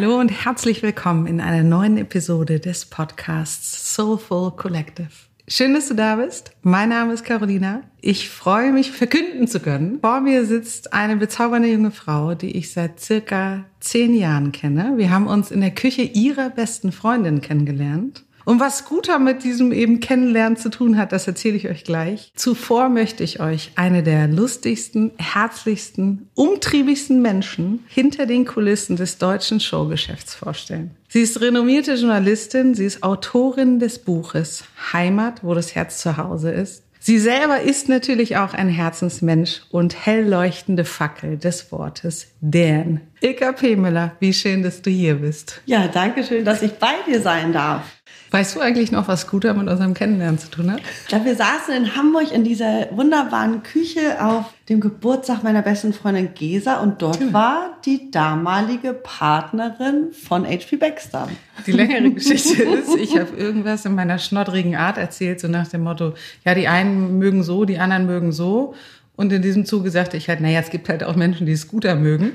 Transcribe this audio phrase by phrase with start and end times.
[0.00, 5.08] Hallo und herzlich willkommen in einer neuen Episode des Podcasts Soulful Collective.
[5.48, 6.52] Schön, dass du da bist.
[6.62, 7.82] Mein Name ist Carolina.
[8.00, 9.98] Ich freue mich, verkünden zu können.
[10.00, 14.92] Vor mir sitzt eine bezaubernde junge Frau, die ich seit circa zehn Jahren kenne.
[14.94, 18.22] Wir haben uns in der Küche ihrer besten Freundin kennengelernt.
[18.48, 22.32] Und was Scooter mit diesem eben Kennenlernen zu tun hat, das erzähle ich euch gleich.
[22.34, 29.60] Zuvor möchte ich euch eine der lustigsten, herzlichsten, umtriebigsten Menschen hinter den Kulissen des deutschen
[29.60, 30.92] Showgeschäfts vorstellen.
[31.08, 36.50] Sie ist renommierte Journalistin, sie ist Autorin des Buches Heimat, wo das Herz zu Hause
[36.50, 36.84] ist.
[37.00, 43.00] Sie selber ist natürlich auch ein Herzensmensch und hell leuchtende Fackel des Wortes Dan.
[43.20, 43.76] Ilka P.
[43.76, 45.60] Müller, wie schön, dass du hier bist.
[45.66, 47.97] Ja, danke schön, dass ich bei dir sein darf.
[48.30, 50.80] Weißt du eigentlich noch, was Scooter mit unserem Kennenlernen zu tun hat?
[51.08, 56.34] Glaube, wir saßen in Hamburg in dieser wunderbaren Küche auf dem Geburtstag meiner besten Freundin
[56.34, 57.32] Gesa und dort genau.
[57.32, 61.28] war die damalige Partnerin von HP Baxter.
[61.66, 65.82] Die längere Geschichte ist, ich habe irgendwas in meiner schnoddrigen Art erzählt, so nach dem
[65.82, 66.12] Motto,
[66.44, 68.74] ja, die einen mögen so, die anderen mögen so.
[69.16, 71.96] Und in diesem Zuge sagte ich halt, naja, es gibt halt auch Menschen, die Scooter
[71.96, 72.32] mögen.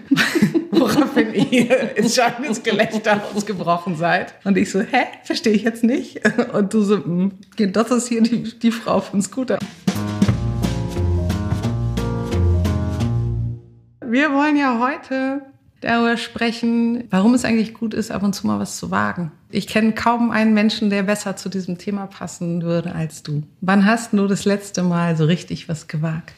[0.73, 4.33] Woraufhin ihr ins schallendes Gelächter ausgebrochen seid.
[4.43, 6.21] Und ich so, hä, verstehe ich jetzt nicht?
[6.53, 9.59] Und du so, hm, das ist hier die, die Frau von Scooter.
[14.05, 15.41] Wir wollen ja heute
[15.81, 19.31] darüber sprechen, warum es eigentlich gut ist, ab und zu mal was zu wagen.
[19.49, 23.43] Ich kenne kaum einen Menschen, der besser zu diesem Thema passen würde als du.
[23.61, 26.33] Wann hast du das letzte Mal so richtig was gewagt?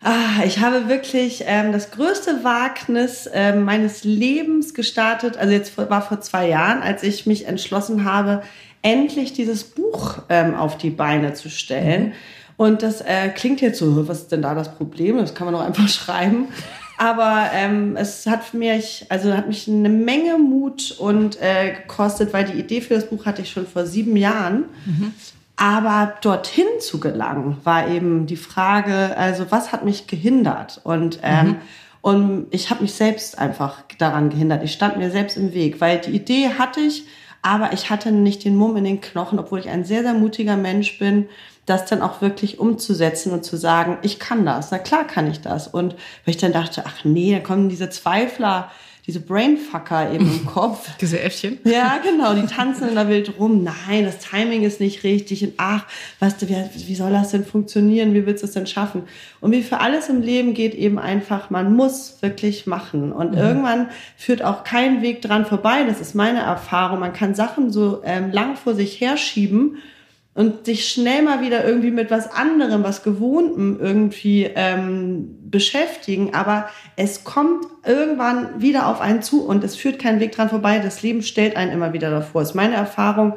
[0.00, 5.36] Ah, ich habe wirklich ähm, das größte Wagnis ähm, meines Lebens gestartet.
[5.36, 8.42] Also jetzt war vor zwei Jahren, als ich mich entschlossen habe,
[8.82, 12.06] endlich dieses Buch ähm, auf die Beine zu stellen.
[12.06, 12.12] Mhm.
[12.56, 15.16] Und das äh, klingt jetzt so, was ist denn da das Problem?
[15.16, 16.48] Das kann man doch einfach schreiben.
[16.96, 22.44] Aber ähm, es hat mich, also hat mich eine Menge Mut und äh, gekostet, weil
[22.44, 24.64] die Idee für das Buch hatte ich schon vor sieben Jahren.
[24.84, 25.14] Mhm.
[25.60, 30.80] Aber dorthin zu gelangen, war eben die Frage, also was hat mich gehindert?
[30.84, 31.56] Und, ähm, mhm.
[32.00, 34.62] und ich habe mich selbst einfach daran gehindert.
[34.62, 37.06] Ich stand mir selbst im Weg, weil die Idee hatte ich,
[37.42, 40.56] aber ich hatte nicht den Mumm in den Knochen, obwohl ich ein sehr, sehr mutiger
[40.56, 41.28] Mensch bin,
[41.66, 44.70] das dann auch wirklich umzusetzen und zu sagen, ich kann das.
[44.70, 45.66] Na klar kann ich das.
[45.66, 45.94] Und
[46.24, 48.70] weil ich dann dachte, ach nee, da kommen diese Zweifler,
[49.08, 50.86] diese Brainfucker eben im Kopf.
[51.00, 51.58] Diese Äffchen?
[51.64, 53.64] Ja, genau, die tanzen in der Welt rum.
[53.64, 55.42] Nein, das Timing ist nicht richtig.
[55.42, 55.86] Und ach,
[56.20, 58.12] weißt du, wie, wie soll das denn funktionieren?
[58.12, 59.04] Wie willst du es denn schaffen?
[59.40, 63.10] Und wie für alles im Leben geht eben einfach, man muss wirklich machen.
[63.10, 63.38] Und mhm.
[63.38, 63.88] irgendwann
[64.18, 65.84] führt auch kein Weg dran vorbei.
[65.88, 67.00] Das ist meine Erfahrung.
[67.00, 69.78] Man kann Sachen so ähm, lang vor sich herschieben
[70.38, 76.32] und sich schnell mal wieder irgendwie mit was anderem, was Gewohntem irgendwie ähm, beschäftigen.
[76.32, 80.78] Aber es kommt irgendwann wieder auf einen zu und es führt keinen Weg dran vorbei.
[80.78, 82.42] Das Leben stellt einen immer wieder davor.
[82.42, 83.34] Das ist meine Erfahrung,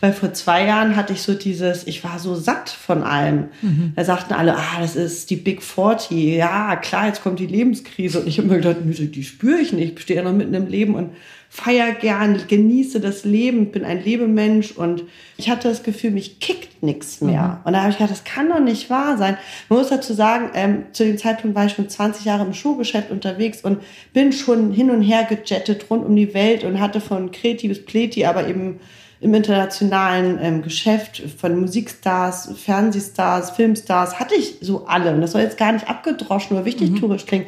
[0.00, 3.50] weil vor zwei Jahren hatte ich so dieses, ich war so satt von allem.
[3.62, 3.92] Mhm.
[3.94, 6.34] Da sagten alle, ah, das ist die Big 40.
[6.34, 8.18] Ja, klar, jetzt kommt die Lebenskrise.
[8.18, 9.98] Und ich habe mir gedacht, die spüre ich nicht.
[9.98, 11.10] Ich stehe ja noch mitten im Leben und
[11.52, 15.02] feier gern, genieße das Leben, bin ein Lebemensch und
[15.36, 17.42] ich hatte das Gefühl, mich kickt nichts mehr.
[17.42, 17.56] Mhm.
[17.64, 19.36] Und da habe ich gedacht, das kann doch nicht wahr sein.
[19.68, 23.10] Man muss dazu sagen, ähm, zu dem Zeitpunkt war ich schon 20 Jahre im Showgeschäft
[23.10, 27.32] unterwegs und bin schon hin und her gejettet rund um die Welt und hatte von
[27.32, 28.78] Kreti bis Pleti, aber eben
[29.20, 35.12] im internationalen ähm, Geschäft von Musikstars, Fernsehstars, Filmstars, hatte ich so alle.
[35.12, 37.00] Und das soll jetzt gar nicht abgedroschen oder wichtig mhm.
[37.00, 37.46] tourisch klingen.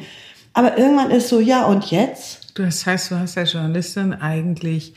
[0.51, 2.42] Aber irgendwann ist so, ja, und jetzt?
[2.55, 4.93] Das heißt, du hast als Journalistin eigentlich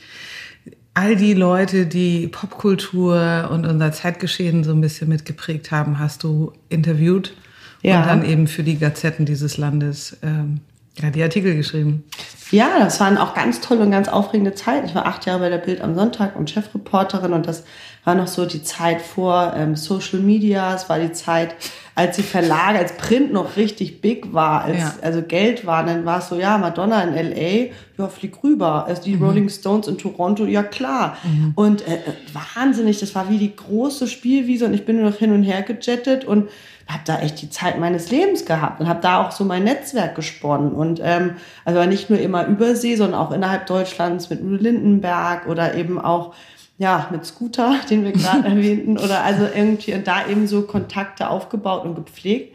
[0.93, 6.53] all die Leute, die Popkultur und unser Zeitgeschehen so ein bisschen mitgeprägt haben, hast du
[6.69, 7.35] interviewt
[7.83, 8.01] ja.
[8.01, 10.61] und dann eben für die Gazetten dieses Landes ähm,
[10.99, 12.03] ja, die Artikel geschrieben.
[12.51, 14.85] Ja, das waren auch ganz tolle und ganz aufregende Zeit.
[14.85, 17.63] Ich war acht Jahre bei der Bild am Sonntag und Chefreporterin und das
[18.05, 20.73] war noch so die Zeit vor ähm, Social Media.
[20.73, 21.55] Es war die Zeit,
[21.93, 24.93] als die Verlage, als Print noch richtig big war, als ja.
[25.01, 28.85] also Geld war, dann war es so, ja, Madonna in L.A., ja, flieg rüber.
[28.85, 29.23] Also die mhm.
[29.23, 31.17] Rolling Stones in Toronto, ja klar.
[31.23, 31.51] Mhm.
[31.55, 32.13] Und äh, äh,
[32.55, 35.63] wahnsinnig, das war wie die große Spielwiese und ich bin nur noch hin und her
[35.63, 36.47] gejettet und
[36.87, 40.15] habe da echt die Zeit meines Lebens gehabt und habe da auch so mein Netzwerk
[40.15, 41.35] gesponnen und ähm,
[41.65, 46.33] also nicht nur immer übersee, sondern auch innerhalb Deutschlands mit Lindenberg oder eben auch
[46.77, 51.29] ja mit Scooter, den wir gerade erwähnten oder also irgendwie und da eben so Kontakte
[51.29, 52.53] aufgebaut und gepflegt.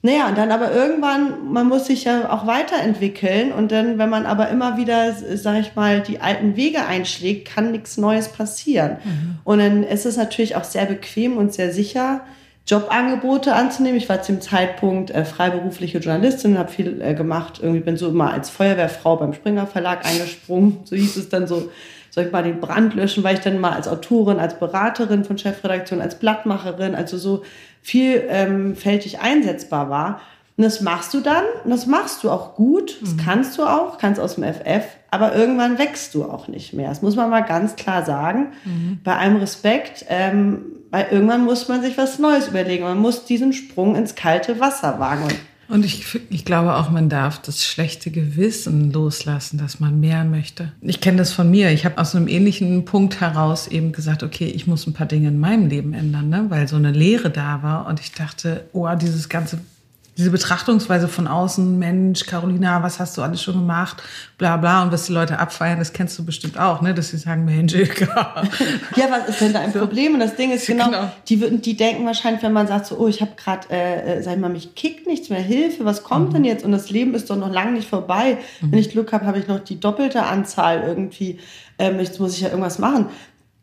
[0.00, 4.26] Naja, und dann aber irgendwann, man muss sich ja auch weiterentwickeln und dann, wenn man
[4.26, 8.98] aber immer wieder, sag ich mal, die alten Wege einschlägt, kann nichts Neues passieren.
[9.02, 9.38] Mhm.
[9.42, 12.20] Und dann ist es natürlich auch sehr bequem und sehr sicher,
[12.68, 13.96] Jobangebote anzunehmen.
[13.96, 17.60] Ich war zu dem Zeitpunkt äh, freiberufliche Journalistin, habe viel äh, gemacht.
[17.62, 20.80] Irgendwie bin so immer als Feuerwehrfrau beim Springer Verlag eingesprungen.
[20.84, 21.70] So hieß es dann so,
[22.10, 25.38] soll ich mal den Brand löschen, weil ich dann mal als Autorin, als Beraterin von
[25.38, 27.42] Chefredaktion, als Blattmacherin, also so
[27.80, 30.20] vielfältig ähm, einsetzbar war.
[30.58, 32.98] Und das machst du dann und das machst du auch gut.
[33.00, 33.16] Das mhm.
[33.18, 36.88] kannst du auch, kannst aus dem FF, aber irgendwann wächst du auch nicht mehr.
[36.88, 38.48] Das muss man mal ganz klar sagen.
[38.64, 39.00] Mhm.
[39.04, 40.60] Bei allem Respekt, ähm,
[40.90, 42.84] weil irgendwann muss man sich was Neues überlegen.
[42.84, 45.28] Man muss diesen Sprung ins kalte Wasser wagen.
[45.68, 50.72] Und ich, ich glaube auch, man darf das schlechte Gewissen loslassen, dass man mehr möchte.
[50.80, 51.70] Ich kenne das von mir.
[51.70, 55.28] Ich habe aus einem ähnlichen Punkt heraus eben gesagt, okay, ich muss ein paar Dinge
[55.28, 56.46] in meinem Leben ändern, ne?
[56.48, 57.86] weil so eine Leere da war.
[57.86, 59.58] Und ich dachte, oh, dieses ganze
[60.18, 64.02] diese Betrachtungsweise von außen, Mensch, Carolina, was hast du alles schon gemacht,
[64.36, 66.92] bla bla, und was die Leute abfeiern, das kennst du bestimmt auch, ne?
[66.92, 70.14] dass sie sagen, Mensch, ja, was ist denn da ein Problem?
[70.14, 71.12] Und das Ding ist genau, genau.
[71.28, 74.22] Die, würden, die denken wahrscheinlich, wenn man sagt so, oh, ich habe gerade, äh, äh,
[74.22, 76.34] sag ich mal, mich kickt nichts mehr, Hilfe, was kommt mhm.
[76.34, 76.64] denn jetzt?
[76.64, 78.38] Und das Leben ist doch noch lange nicht vorbei.
[78.60, 78.72] Mhm.
[78.72, 81.38] Wenn ich Glück habe, habe ich noch die doppelte Anzahl irgendwie,
[81.78, 83.06] ähm, jetzt muss ich ja irgendwas machen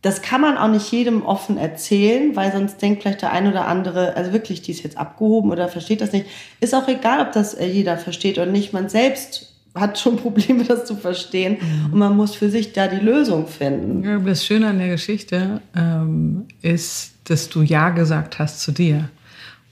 [0.06, 3.68] das kann man auch nicht jedem offen erzählen, weil sonst denkt vielleicht der ein oder
[3.68, 6.28] andere, also wirklich, die ist jetzt abgehoben oder versteht das nicht.
[6.60, 8.72] Ist auch egal, ob das äh, jeder versteht oder nicht.
[8.72, 11.58] Man selbst hat schon Probleme, das zu verstehen.
[11.60, 11.94] Mhm.
[11.94, 14.04] Und man muss für sich da die Lösung finden.
[14.04, 19.10] Ja, das Schöne an der Geschichte ähm, ist, dass du Ja gesagt hast zu dir.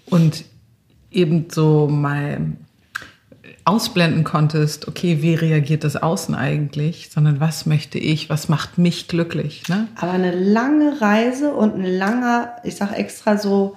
[0.07, 0.45] Und
[1.11, 2.39] eben so mal
[3.65, 9.07] ausblenden konntest, okay, wie reagiert das Außen eigentlich, sondern was möchte ich, was macht mich
[9.07, 9.63] glücklich.
[9.69, 9.87] Ne?
[9.95, 13.75] Aber eine lange Reise und ein langer, ich sage extra so,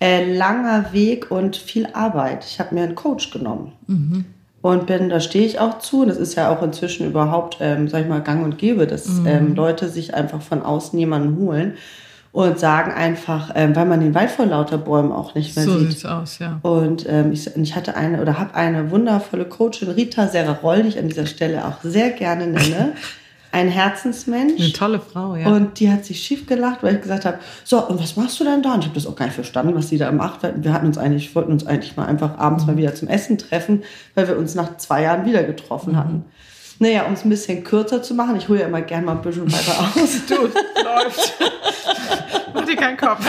[0.00, 2.44] äh, langer Weg und viel Arbeit.
[2.44, 3.72] Ich habe mir einen Coach genommen.
[3.86, 4.24] Mhm.
[4.60, 6.04] Und bin, da stehe ich auch zu.
[6.04, 9.26] Das ist ja auch inzwischen überhaupt, ähm, sag ich mal, gang und gäbe, dass mhm.
[9.26, 11.74] ähm, Leute sich einfach von außen jemanden holen
[12.32, 15.72] und sagen einfach, ähm, weil man den Wald vor lauter Bäumen auch nicht mehr so
[15.72, 15.80] sieht.
[15.80, 16.58] So sieht's aus, ja.
[16.62, 20.98] Und ähm, ich, ich hatte eine oder habe eine wundervolle Coachin, Rita Serraroll, die ich
[20.98, 22.92] an dieser Stelle auch sehr gerne nenne.
[23.50, 24.60] Ein Herzensmensch.
[24.60, 25.46] Eine tolle Frau, ja.
[25.46, 28.44] Und die hat sich schief gelacht, weil ich gesagt habe, so, und was machst du
[28.44, 28.74] denn da?
[28.74, 30.40] Und ich habe das auch gar nicht verstanden, was sie da macht.
[30.42, 32.72] Wir hatten uns eigentlich, wollten uns eigentlich mal einfach abends mhm.
[32.72, 33.84] mal wieder zum Essen treffen,
[34.14, 35.96] weil wir uns nach zwei Jahren wieder getroffen mhm.
[35.96, 36.24] hatten.
[36.80, 39.22] Naja, um es ein bisschen kürzer zu machen, ich hole ja immer gerne mal ein
[39.22, 40.26] bisschen weiter aus.
[40.28, 40.34] du,
[40.82, 41.34] läuft.
[42.54, 43.26] Mach dir keinen Kopf.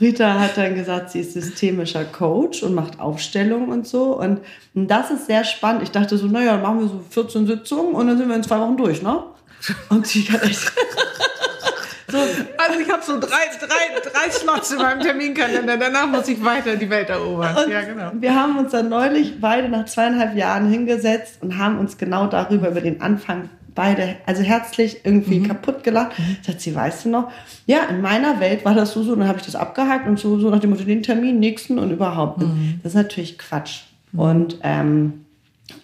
[0.00, 4.18] Rita hat dann gesagt, sie ist systemischer Coach und macht Aufstellungen und so.
[4.18, 4.40] Und
[4.74, 5.84] das ist sehr spannend.
[5.84, 8.42] Ich dachte so, naja, dann machen wir so 14 Sitzungen und dann sind wir in
[8.42, 9.22] zwei Wochen durch, ne?
[9.90, 10.72] Und sie hat echt.
[12.12, 15.78] So, also ich habe so drei, drei, drei Slots in meinem Terminkalender.
[15.78, 17.56] Danach muss ich weiter die Welt erobern.
[17.56, 18.10] Und ja, genau.
[18.12, 22.68] Wir haben uns dann neulich beide nach zweieinhalb Jahren hingesetzt und haben uns genau darüber,
[22.68, 25.48] über den Anfang beide, also herzlich irgendwie mhm.
[25.48, 26.12] kaputt gelacht.
[26.42, 27.30] Sagt sie, weißt du noch?
[27.64, 30.38] Ja, in meiner Welt war das so, so, dann habe ich das abgehakt und so,
[30.38, 32.42] so nach dem Motto, den Termin, nächsten und überhaupt.
[32.42, 32.80] Mhm.
[32.82, 33.84] Das ist natürlich Quatsch.
[34.12, 34.20] Mhm.
[34.20, 35.24] Und, ähm,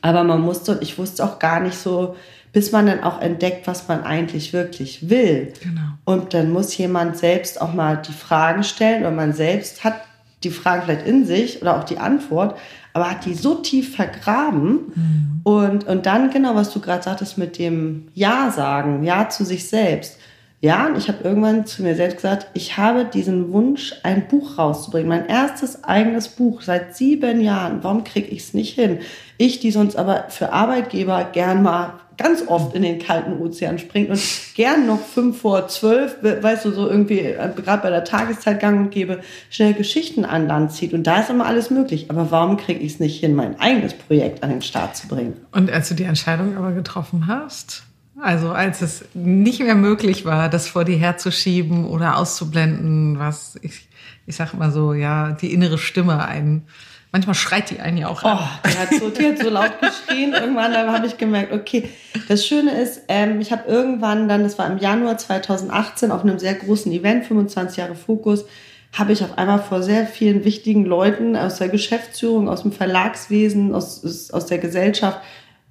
[0.03, 2.17] aber man musste, ich wusste auch gar nicht so,
[2.53, 5.53] bis man dann auch entdeckt, was man eigentlich wirklich will.
[5.63, 5.81] Genau.
[6.05, 10.03] Und dann muss jemand selbst auch mal die Fragen stellen oder man selbst hat
[10.45, 12.57] die Fragen vielleicht in sich oder auch die Antwort,
[12.93, 14.93] aber hat die so tief vergraben.
[14.95, 15.41] Mhm.
[15.43, 19.69] Und, und dann genau, was du gerade sagtest mit dem Ja sagen, Ja zu sich
[19.69, 20.19] selbst.
[20.61, 24.59] Ja, und ich habe irgendwann zu mir selbst gesagt, ich habe diesen Wunsch, ein Buch
[24.59, 27.85] rauszubringen, mein erstes eigenes Buch seit sieben Jahren.
[27.85, 28.99] Warum kriege ich es nicht hin?
[29.37, 34.11] Ich, die sonst aber für Arbeitgeber gern mal ganz oft in den kalten Ozean springt
[34.11, 34.21] und
[34.55, 38.79] gern noch fünf vor zwölf, weißt du, so irgendwie, äh, gerade bei der Tageszeit gang
[38.79, 40.93] und gebe, schnell Geschichten an Land zieht.
[40.93, 42.11] Und da ist immer alles möglich.
[42.11, 45.37] Aber warum kriege ich es nicht hin, mein eigenes Projekt an den Start zu bringen?
[45.53, 47.85] Und als du die Entscheidung aber getroffen hast,
[48.21, 53.89] also als es nicht mehr möglich war, das vor dir herzuschieben oder auszublenden, was ich,
[54.27, 56.67] ich sag mal so, ja, die innere Stimme einen
[57.11, 58.39] Manchmal schreit die einen ja auch an.
[58.39, 60.35] Oh, die hat so, die hat so laut geschrien.
[60.35, 61.89] Irgendwann habe ich gemerkt, okay,
[62.29, 66.39] das Schöne ist, ähm, ich habe irgendwann dann, das war im Januar 2018, auf einem
[66.39, 68.45] sehr großen Event, 25 Jahre Fokus,
[68.93, 73.75] habe ich auf einmal vor sehr vielen wichtigen Leuten aus der Geschäftsführung, aus dem Verlagswesen,
[73.75, 75.21] aus, aus der Gesellschaft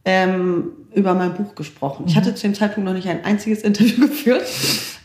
[0.05, 2.05] ähm, über mein Buch gesprochen.
[2.07, 2.19] Ich mhm.
[2.19, 4.43] hatte zu dem Zeitpunkt noch nicht ein einziges Interview geführt,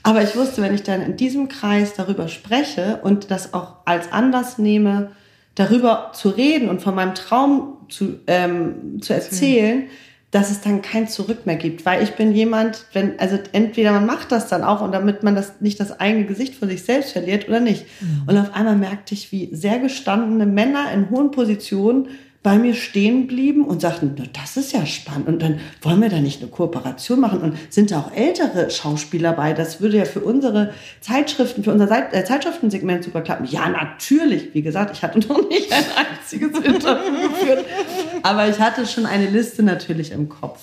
[0.03, 4.12] aber ich wusste, wenn ich dann in diesem Kreis darüber spreche und das auch als
[4.12, 5.11] Anlass nehme,
[5.55, 9.85] darüber zu reden und von meinem Traum zu, ähm, zu erzählen,
[10.31, 11.85] dass es dann kein Zurück mehr gibt.
[11.85, 15.37] Weil ich bin jemand, wenn, also entweder man macht das dann auch und damit man
[15.37, 17.85] das nicht das eigene Gesicht von sich selbst verliert oder nicht.
[18.01, 18.23] Mhm.
[18.27, 22.09] Und auf einmal merkte ich, wie sehr gestandene Männer in hohen Positionen
[22.43, 26.21] bei mir stehen blieben und sagten, das ist ja spannend und dann wollen wir da
[26.21, 29.53] nicht eine Kooperation machen und sind da auch ältere Schauspieler bei.
[29.53, 33.47] Das würde ja für unsere Zeitschriften, für unser äh, Zeitschriftensegment super klappen.
[33.47, 34.55] Ja, natürlich.
[34.55, 37.65] Wie gesagt, ich hatte noch nicht ein einziges Interview geführt,
[38.25, 40.61] aber ich hatte schon eine Liste natürlich im Kopf.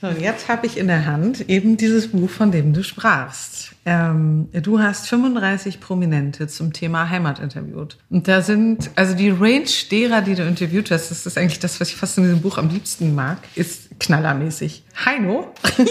[0.00, 3.73] So, und jetzt habe ich in der Hand eben dieses Buch, von dem du sprachst.
[3.86, 7.98] Ähm, du hast 35 Prominente zum Thema Heimat interviewt.
[8.10, 11.80] Und da sind, also die Range derer, die du interviewt hast, das ist eigentlich das,
[11.80, 14.84] was ich fast in diesem Buch am liebsten mag, ist knallermäßig.
[15.04, 15.52] Heino.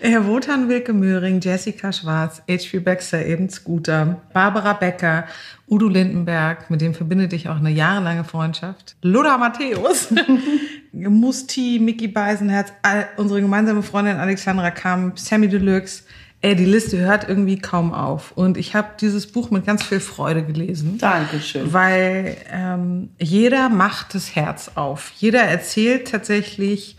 [0.00, 2.80] Herr Wotan Wilke Möhring, Jessica Schwarz, H.P.
[2.80, 5.24] Baxter, eben Scooter, Barbara Becker,
[5.66, 10.12] Udo Lindenberg, mit dem verbindet dich auch eine jahrelange Freundschaft, Lothar Matthäus,
[10.92, 12.70] Musti, Mickey Beisenherz,
[13.16, 16.03] unsere gemeinsame Freundin Alexandra Kamp, Sammy Deluxe,
[16.44, 18.32] Ey, die Liste hört irgendwie kaum auf.
[18.32, 20.98] Und ich habe dieses Buch mit ganz viel Freude gelesen.
[20.98, 21.72] Dankeschön.
[21.72, 25.10] Weil ähm, jeder macht das Herz auf.
[25.16, 26.98] Jeder erzählt tatsächlich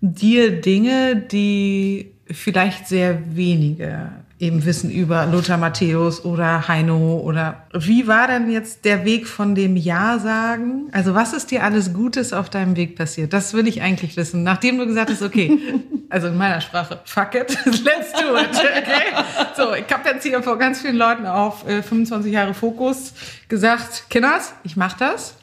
[0.00, 8.06] dir Dinge, die vielleicht sehr wenige eben wissen über Lothar Matthäus oder Heino oder wie
[8.06, 10.88] war denn jetzt der Weg von dem Ja sagen?
[10.92, 13.32] Also was ist dir alles Gutes auf deinem Weg passiert?
[13.32, 14.44] Das will ich eigentlich wissen.
[14.44, 15.58] Nachdem du gesagt hast, okay,
[16.08, 19.24] also in meiner Sprache, fuck it, let's do it, okay?
[19.56, 23.14] So, ich habe jetzt hier vor ganz vielen Leuten auf äh, 25 Jahre Fokus
[23.48, 25.34] gesagt, Kinders, ich mach das.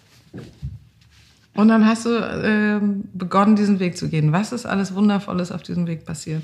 [1.53, 2.79] Und dann hast du äh,
[3.13, 4.31] begonnen, diesen Weg zu gehen.
[4.33, 6.43] Was ist alles Wundervolles auf diesem Weg passiert?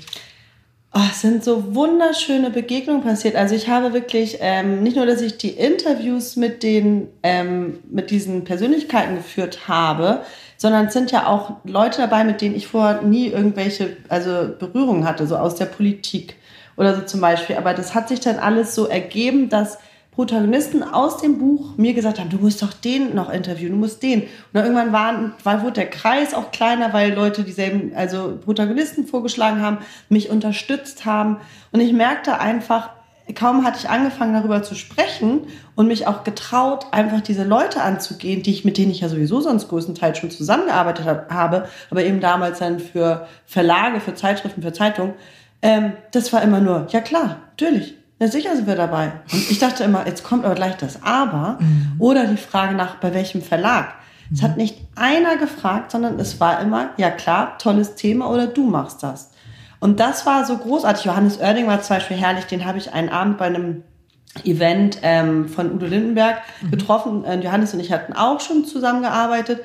[0.94, 3.34] Oh, es sind so wunderschöne Begegnungen passiert.
[3.34, 8.10] Also ich habe wirklich ähm, nicht nur, dass ich die Interviews mit den ähm, mit
[8.10, 10.20] diesen Persönlichkeiten geführt habe,
[10.58, 15.06] sondern es sind ja auch Leute dabei, mit denen ich vorher nie irgendwelche also Berührungen
[15.06, 16.36] hatte, so aus der Politik
[16.76, 17.56] oder so zum Beispiel.
[17.56, 19.78] Aber das hat sich dann alles so ergeben, dass
[20.12, 24.02] Protagonisten aus dem Buch mir gesagt haben, du musst doch den noch interviewen, du musst
[24.02, 24.22] den.
[24.22, 29.06] Und dann irgendwann war, war, wurde der Kreis auch kleiner, weil Leute dieselben, also Protagonisten
[29.06, 29.78] vorgeschlagen haben,
[30.10, 31.38] mich unterstützt haben.
[31.72, 32.90] Und ich merkte einfach,
[33.34, 38.42] kaum hatte ich angefangen darüber zu sprechen und mich auch getraut, einfach diese Leute anzugehen,
[38.42, 42.58] die ich, mit denen ich ja sowieso sonst größtenteils schon zusammengearbeitet habe, aber eben damals
[42.58, 45.14] dann für Verlage, für Zeitschriften, für Zeitungen.
[45.62, 49.12] Ähm, das war immer nur, ja klar, natürlich, na sicher sind wir dabei.
[49.32, 51.94] Und ich dachte immer, jetzt kommt aber gleich das Aber mhm.
[51.98, 53.94] oder die Frage nach, bei welchem Verlag.
[54.32, 54.44] Es mhm.
[54.44, 59.02] hat nicht einer gefragt, sondern es war immer, ja klar, tolles Thema oder du machst
[59.02, 59.30] das.
[59.80, 61.04] Und das war so großartig.
[61.04, 63.82] Johannes Oerding war zum Beispiel herrlich, den habe ich einen Abend bei einem
[64.44, 66.70] Event ähm, von Udo Lindenberg mhm.
[66.70, 67.22] getroffen.
[67.22, 67.42] Mhm.
[67.42, 69.60] Johannes und ich hatten auch schon zusammengearbeitet.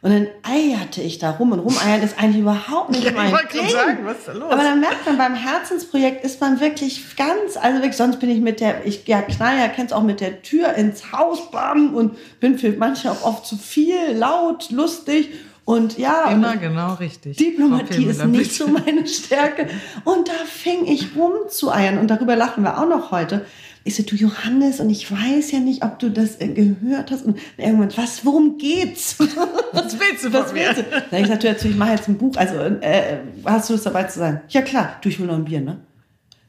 [0.00, 3.60] Und dann eierte ich da rum und rumeiern ist eigentlich überhaupt nicht ja, mein ich
[3.60, 3.68] Ding.
[3.68, 4.50] Sagen, was ist da los?
[4.50, 8.40] Aber dann merkt man, beim Herzensprojekt ist man wirklich ganz, also wirklich, sonst bin ich
[8.40, 12.16] mit der, ich, ja, knall ja, kennst auch mit der Tür ins Haus, bam, und
[12.38, 15.30] bin für manche auch oft zu viel, laut, lustig.
[15.64, 17.36] Und ja, immer genau richtig.
[17.36, 19.68] Diplomatie ist nicht so meine Stärke.
[20.04, 21.98] Und da fing ich rum zu eiern.
[21.98, 23.44] Und darüber lachen wir auch noch heute.
[23.88, 27.24] Ich so, du Johannes, und ich weiß ja nicht, ob du das äh, gehört hast.
[27.24, 29.18] Und irgendwann, was, worum geht's?
[29.72, 30.74] was willst du was mir?
[31.10, 32.36] Dann ich sagte dazu, ich mache jetzt ein Buch.
[32.36, 33.16] Also, äh,
[33.46, 34.42] hast du Lust dabei zu sein?
[34.50, 35.78] Ja klar, du, ich will noch ein Bier, ne?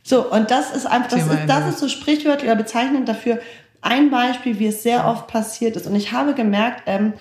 [0.04, 3.40] So, und das ist einfach, das, ist, das ist so sprichwörtlich oder bezeichnend dafür.
[3.80, 5.88] Ein Beispiel, wie es sehr oft passiert ist.
[5.88, 7.14] Und ich habe gemerkt, ähm,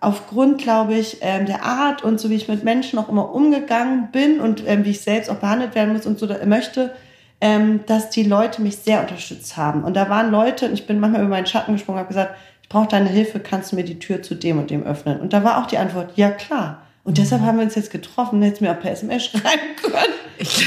[0.00, 4.08] aufgrund, glaube ich, ähm, der Art und so wie ich mit Menschen auch immer umgegangen
[4.10, 6.94] bin und ähm, wie ich selbst auch behandelt werden muss und so möchte,
[7.40, 9.84] ähm, dass die Leute mich sehr unterstützt haben.
[9.84, 12.68] Und da waren Leute, und ich bin manchmal über meinen Schatten gesprungen, habe gesagt, ich
[12.68, 15.20] brauche deine Hilfe, kannst du mir die Tür zu dem und dem öffnen?
[15.20, 16.82] Und da war auch die Antwort, ja klar.
[17.02, 17.22] Und mhm.
[17.22, 20.12] deshalb haben wir uns jetzt getroffen, hättest mir auch per SMS schreiben können.
[20.38, 20.50] Ich,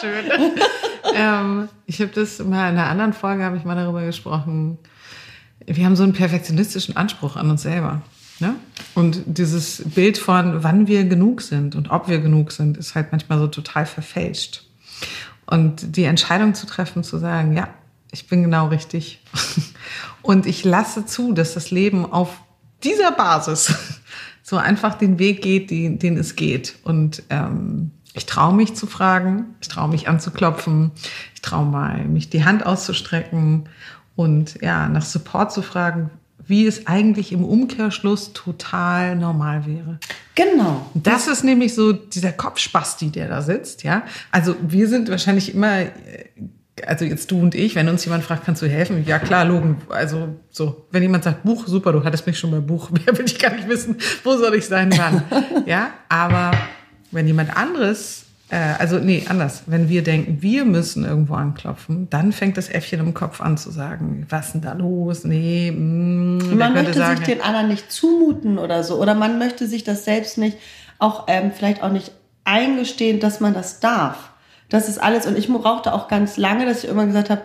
[0.00, 0.24] Schön.
[1.14, 4.78] ähm, ich habe das mal in einer anderen Folge, habe ich mal darüber gesprochen.
[5.66, 8.02] Wir haben so einen perfektionistischen Anspruch an uns selber.
[8.40, 8.56] Ne?
[8.94, 13.12] Und dieses Bild von, wann wir genug sind und ob wir genug sind, ist halt
[13.12, 14.64] manchmal so total verfälscht.
[15.46, 17.68] Und die Entscheidung zu treffen, zu sagen, ja,
[18.10, 19.20] ich bin genau richtig.
[20.22, 22.40] Und ich lasse zu, dass das Leben auf
[22.82, 23.74] dieser Basis
[24.42, 26.76] so einfach den Weg geht, den, den es geht.
[26.84, 30.92] Und ähm, ich traue mich zu fragen, ich traue mich anzuklopfen,
[31.34, 33.68] ich traue mal, mich die Hand auszustrecken
[34.16, 36.10] und ja, nach Support zu fragen,
[36.46, 39.98] wie es eigentlich im Umkehrschluss total normal wäre.
[40.34, 40.90] Genau.
[40.94, 44.02] Das ist nämlich so dieser Kopfspasti, der da sitzt, ja.
[44.30, 45.90] Also wir sind wahrscheinlich immer, äh,
[46.86, 49.04] also jetzt du und ich, wenn uns jemand fragt, kannst du helfen?
[49.06, 49.78] Ja klar, Logen.
[49.88, 53.26] Also so, wenn jemand sagt Buch, super, du hattest mich schon bei Buch, mehr will
[53.26, 55.22] ich gar nicht wissen, wo soll ich sein, wann,
[55.66, 55.92] ja.
[56.08, 56.50] Aber
[57.10, 58.24] wenn jemand anderes
[58.54, 59.64] äh, also nee, anders.
[59.66, 63.72] Wenn wir denken, wir müssen irgendwo anklopfen, dann fängt das Äffchen im Kopf an zu
[63.72, 65.24] sagen, was ist denn da los?
[65.24, 69.00] Nee, mm, man möchte sagen, sich den anderen nicht zumuten oder so.
[69.02, 70.56] Oder man möchte sich das selbst nicht,
[71.00, 72.12] auch ähm, vielleicht auch nicht
[72.44, 74.30] eingestehen, dass man das darf.
[74.68, 75.26] Das ist alles.
[75.26, 77.42] Und ich brauchte auch ganz lange, dass ich immer gesagt habe,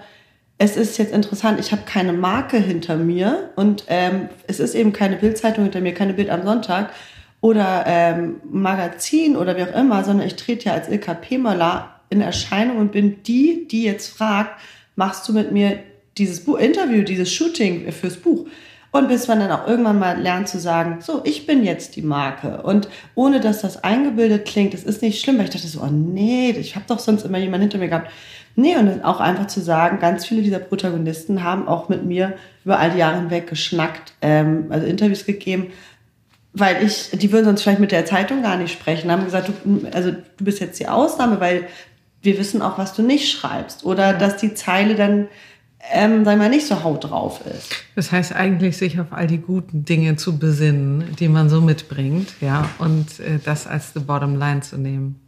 [0.59, 4.93] es ist jetzt interessant, ich habe keine Marke hinter mir und ähm, es ist eben
[4.93, 6.91] keine Bildzeitung hinter mir, keine Bild am Sonntag
[7.41, 12.21] oder ähm, Magazin oder wie auch immer, sondern ich trete ja als Ilka Pemöller in
[12.21, 14.59] Erscheinung und bin die, die jetzt fragt,
[14.95, 15.79] machst du mit mir
[16.17, 18.47] dieses Buch, Interview, dieses Shooting fürs Buch?
[18.91, 22.01] Und bis man dann auch irgendwann mal lernt zu sagen, so, ich bin jetzt die
[22.01, 22.63] Marke.
[22.63, 25.91] Und ohne dass das eingebildet klingt, das ist nicht schlimm, weil ich dachte so, oh
[25.91, 28.09] nee, ich habe doch sonst immer jemanden hinter mir gehabt.
[28.55, 32.33] Nee, und dann auch einfach zu sagen, ganz viele dieser Protagonisten haben auch mit mir
[32.65, 35.67] über all die Jahre hinweg geschnackt, ähm, also Interviews gegeben,
[36.59, 39.87] weil ich, die würden sonst vielleicht mit der Zeitung gar nicht sprechen, haben gesagt, du,
[39.93, 41.67] also du bist jetzt die Ausnahme, weil
[42.21, 43.85] wir wissen auch, was du nicht schreibst.
[43.85, 45.27] Oder dass die Zeile dann,
[45.91, 47.69] ähm, sag mal, nicht so haut drauf ist.
[47.95, 52.33] Das heißt eigentlich, sich auf all die guten Dinge zu besinnen, die man so mitbringt,
[52.41, 55.21] ja, und äh, das als the bottom line zu nehmen.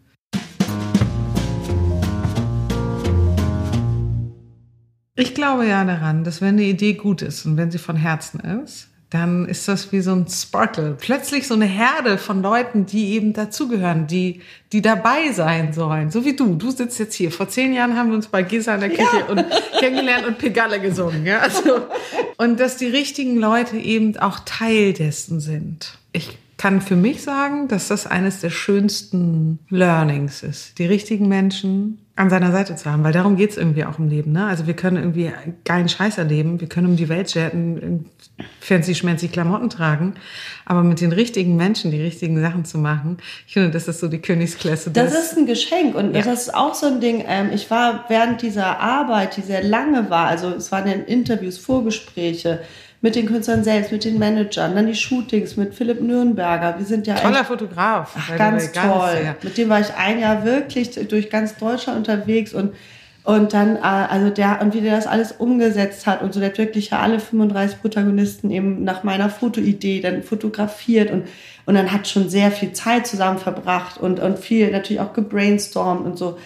[5.15, 8.39] Ich glaube ja daran, dass wenn eine Idee gut ist und wenn sie von Herzen
[8.39, 10.95] ist, dann ist das wie so ein Sparkle.
[10.97, 14.39] Plötzlich so eine Herde von Leuten, die eben dazugehören, die,
[14.71, 16.11] die dabei sein sollen.
[16.11, 16.55] So wie du.
[16.55, 17.29] Du sitzt jetzt hier.
[17.29, 19.25] Vor zehn Jahren haben wir uns bei Gisa in der Küche ja.
[19.25, 19.45] und
[19.79, 21.25] kennengelernt und Pegalle gesungen.
[21.25, 21.39] Ja?
[21.39, 21.81] Also,
[22.37, 25.97] und dass die richtigen Leute eben auch Teil dessen sind.
[26.13, 30.77] Ich kann für mich sagen, dass das eines der schönsten Learnings ist.
[30.77, 34.31] Die richtigen Menschen an seiner Seite zu haben, weil darum geht's irgendwie auch im Leben.
[34.31, 34.45] Ne?
[34.45, 35.31] Also wir können irgendwie
[35.65, 38.05] geilen Scheiß erleben, wir können um die Welt jetten,
[38.59, 40.13] fancy schmancy Klamotten tragen,
[40.63, 44.07] aber mit den richtigen Menschen die richtigen Sachen zu machen, ich finde, das ist so
[44.07, 44.91] die Königsklasse.
[44.91, 46.21] Das ist ein Geschenk und ja.
[46.21, 50.11] das ist auch so ein Ding, ähm, ich war während dieser Arbeit, die sehr lange
[50.11, 52.59] war, also es waren ja Interviews, Vorgespräche,
[53.01, 56.77] mit den Künstlern selbst, mit den Managern, dann die Shootings mit Philipp Nürnberger.
[56.77, 58.15] Wir sind ja toller Fotograf.
[58.15, 58.83] Ach, ganz toll.
[58.83, 59.35] Ganz, ja.
[59.41, 62.73] Mit dem war ich ein Jahr wirklich durch ganz Deutschland unterwegs und
[63.23, 66.49] und dann, äh, also der, und wie der das alles umgesetzt hat und so, der
[66.49, 71.27] hat wirklich ja alle 35 Protagonisten eben nach meiner Fotoidee dann fotografiert und,
[71.67, 76.03] und dann hat schon sehr viel Zeit zusammen verbracht und, und viel natürlich auch gebrainstormt
[76.05, 76.39] und so.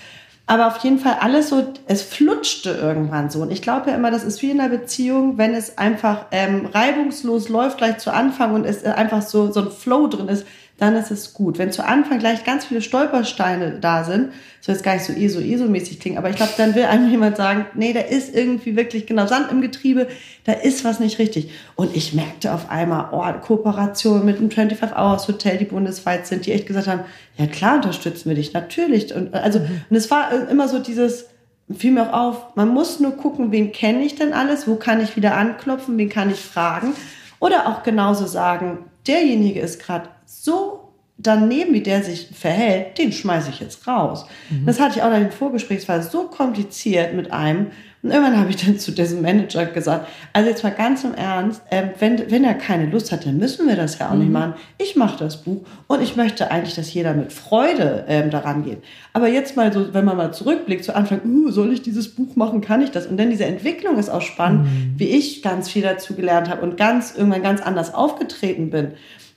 [0.47, 3.41] Aber auf jeden Fall alles so, es flutschte irgendwann so.
[3.41, 6.67] Und ich glaube ja immer, das ist wie in einer Beziehung, wenn es einfach ähm,
[6.67, 10.45] reibungslos läuft gleich zu Anfang und es einfach so, so ein Flow drin ist,
[10.77, 11.57] dann ist es gut.
[11.57, 15.39] Wenn zu Anfang gleich ganz viele Stolpersteine da sind, soll jetzt gar nicht so ESO,
[15.39, 19.05] ESO-mäßig klingen, aber ich glaube, dann will einem jemand sagen, nee, da ist irgendwie wirklich
[19.05, 20.07] genau Sand im Getriebe,
[20.43, 21.51] da ist was nicht richtig.
[21.75, 26.45] Und ich merkte auf einmal, oh, Kooperation mit dem 25 Hours Hotel, die bundesweit sind,
[26.45, 27.01] die echt gesagt haben,
[27.37, 29.13] ja klar, unterstützen wir dich, natürlich.
[29.15, 29.81] Und, also, mhm.
[29.89, 31.27] und es war immer so dieses,
[31.73, 35.01] fiel mir auch auf, man muss nur gucken, wen kenne ich denn alles, wo kann
[35.01, 36.93] ich wieder anklopfen, wen kann ich fragen.
[37.39, 43.49] Oder auch genauso sagen, derjenige ist gerade so daneben, wie der sich verhält, den schmeiße
[43.49, 44.25] ich jetzt raus.
[44.49, 44.65] Mhm.
[44.65, 47.67] Das hatte ich auch in dem Vorgespräch, es war so kompliziert mit einem.
[48.05, 51.63] Und irgendwann habe ich dann zu diesem Manager gesagt, also jetzt mal ganz im Ernst,
[51.71, 54.19] äh, wenn, wenn er keine Lust hat, dann müssen wir das ja auch mhm.
[54.19, 54.53] nicht machen.
[54.77, 58.83] Ich mache das Buch und ich möchte eigentlich, dass jeder mit Freude ähm, daran geht.
[59.13, 62.35] Aber jetzt mal so, wenn man mal zurückblickt, zu Anfang, uh, soll ich dieses Buch
[62.35, 63.07] machen, kann ich das?
[63.07, 64.93] Und dann diese Entwicklung ist auch spannend, mhm.
[64.97, 68.89] wie ich ganz viel dazu gelernt habe und ganz irgendwann ganz anders aufgetreten bin.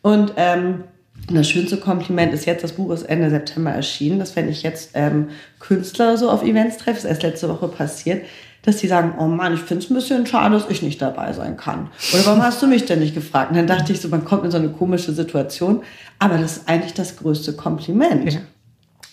[0.03, 0.85] Und ähm,
[1.31, 4.91] das schönste Kompliment ist jetzt, das Buch ist Ende September erschienen, dass wenn ich jetzt
[4.93, 5.29] ähm,
[5.59, 8.25] Künstler so auf Events treffe, ist erst letzte Woche passiert,
[8.69, 11.33] dass die sagen, oh Mann, ich finde es ein bisschen schade, dass ich nicht dabei
[11.33, 11.89] sein kann.
[12.13, 13.51] Oder warum hast du mich denn nicht gefragt?
[13.51, 15.83] Und dann dachte ich so, man kommt in so eine komische Situation,
[16.19, 18.33] aber das ist eigentlich das größte Kompliment.
[18.33, 18.41] Ja.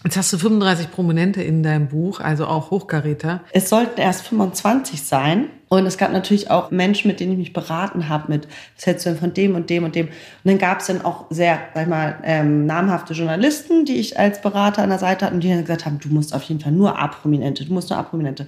[0.03, 3.41] Jetzt hast du 35 Prominente in deinem Buch, also auch Hochkaräter.
[3.53, 5.45] Es sollten erst 25 sein.
[5.67, 9.05] Und es gab natürlich auch Menschen, mit denen ich mich beraten habe, mit was hältst
[9.05, 10.07] du denn von dem und dem und dem.
[10.07, 10.13] Und
[10.43, 14.41] dann gab es dann auch sehr, sag ich mal, ähm, namhafte Journalisten, die ich als
[14.41, 16.71] Berater an der Seite hatte und die dann gesagt haben, du musst auf jeden Fall
[16.71, 18.47] nur A-Prominente, du musst nur A-Prominente.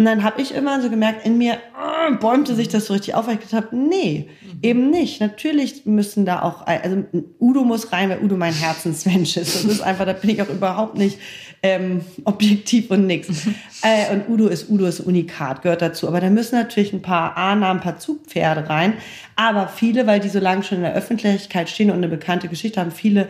[0.00, 3.14] Und dann habe ich immer so gemerkt, in mir äh, bäumte sich das so richtig
[3.14, 4.58] auf, weil ich gedacht habe, nee, mhm.
[4.62, 5.20] eben nicht.
[5.20, 7.04] Natürlich müssen da auch, also
[7.38, 9.56] Udo muss rein, weil Udo mein Herzensmensch ist.
[9.56, 11.18] Das ist einfach, da bin ich auch überhaupt nicht
[11.62, 13.28] ähm, objektiv und nix.
[13.82, 16.08] äh, und Udo ist Udo ist Unikat, gehört dazu.
[16.08, 18.94] Aber da müssen natürlich ein paar A-Namen, ein paar Zugpferde rein.
[19.36, 22.80] Aber viele, weil die so lange schon in der Öffentlichkeit stehen und eine bekannte Geschichte
[22.80, 23.28] haben, viele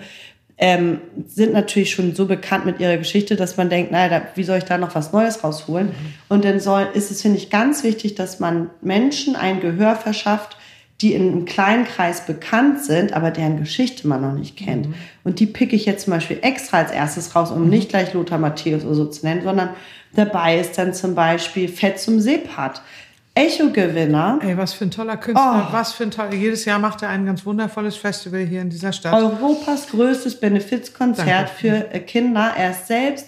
[0.63, 4.59] ähm, sind natürlich schon so bekannt mit ihrer Geschichte, dass man denkt, naja, wie soll
[4.59, 5.87] ich da noch was Neues rausholen?
[5.89, 5.95] Mhm.
[6.29, 10.59] Und dann soll, ist es, finde ich, ganz wichtig, dass man Menschen ein Gehör verschafft,
[11.01, 14.89] die in einem kleinen Kreis bekannt sind, aber deren Geschichte man noch nicht kennt.
[14.89, 14.95] Mhm.
[15.25, 17.71] Und die picke ich jetzt zum Beispiel extra als erstes raus, um mhm.
[17.71, 19.71] nicht gleich Lothar Matthäus oder so zu nennen, sondern
[20.15, 22.83] dabei ist dann zum Beispiel Fett zum Seepat.
[23.41, 24.39] Echo-Gewinner.
[24.43, 25.73] Ey, was für ein toller Künstler, oh.
[25.73, 26.35] was für ein toller.
[26.35, 29.15] Jedes Jahr macht er ein ganz wundervolles Festival hier in dieser Stadt.
[29.15, 32.53] Europas größtes Benefizkonzert für Kinder.
[32.57, 33.27] Er ist selbst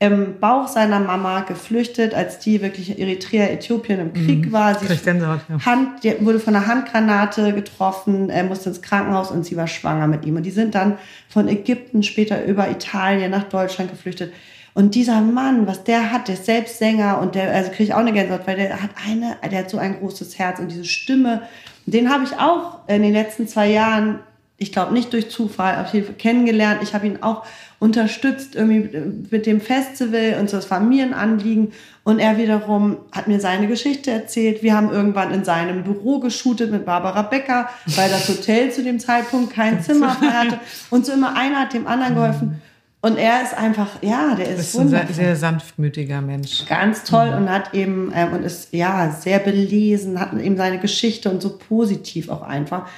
[0.00, 4.52] im Bauch seiner Mama geflüchtet, als die wirklich Eritrea, Äthiopien im Krieg mhm.
[4.52, 4.78] war.
[4.78, 5.40] Sie ja.
[5.66, 10.24] Hand, wurde von einer Handgranate getroffen, er musste ins Krankenhaus und sie war schwanger mit
[10.24, 10.36] ihm.
[10.36, 14.32] Und die sind dann von Ägypten später über Italien nach Deutschland geflüchtet.
[14.78, 17.94] Und dieser Mann, was der hat, der ist selbst Sänger und der, also kriege ich
[17.94, 20.84] auch eine Gänsehaut, weil der hat eine, der hat so ein großes Herz und diese
[20.84, 21.42] Stimme.
[21.86, 24.20] Den habe ich auch in den letzten zwei Jahren,
[24.56, 26.78] ich glaube nicht durch Zufall, auf jeden Fall kennengelernt.
[26.84, 27.44] Ich habe ihn auch
[27.80, 31.72] unterstützt irgendwie mit dem Festival und so, das war mir ein Anliegen.
[32.04, 34.62] Und er wiederum hat mir seine Geschichte erzählt.
[34.62, 39.00] Wir haben irgendwann in seinem Büro geshootet mit Barbara Becker, weil das Hotel zu dem
[39.00, 40.60] Zeitpunkt kein Zimmer mehr hatte.
[40.90, 42.62] Und so immer einer hat dem anderen geholfen.
[43.00, 46.66] Und er ist einfach, ja, der ist, ist ein sehr, sehr sanftmütiger Mensch.
[46.66, 47.36] Ganz toll mhm.
[47.36, 51.56] und hat eben, ähm, und ist ja sehr belesen, hat eben seine Geschichte und so
[51.56, 52.88] positiv auch einfach.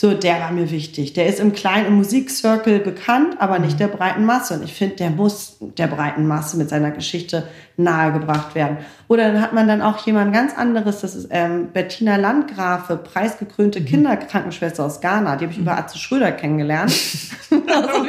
[0.00, 1.14] So, der war mir wichtig.
[1.14, 3.78] Der ist im kleinen Musikcircle bekannt, aber nicht mhm.
[3.78, 4.54] der breiten Masse.
[4.54, 8.78] Und ich finde, der muss der breiten Masse mit seiner Geschichte nahegebracht werden.
[9.08, 13.80] Oder dann hat man dann auch jemand ganz anderes, das ist ähm, Bettina Landgrafe, preisgekrönte
[13.80, 13.86] mhm.
[13.86, 15.34] Kinderkrankenschwester aus Ghana.
[15.34, 15.64] Die habe ich mhm.
[15.64, 16.92] über Atze Schröder kennengelernt.
[17.50, 18.04] also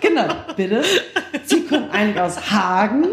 [0.00, 0.26] genau,
[0.56, 0.82] bitte.
[1.44, 3.04] Sie kommt eigentlich aus Hagen.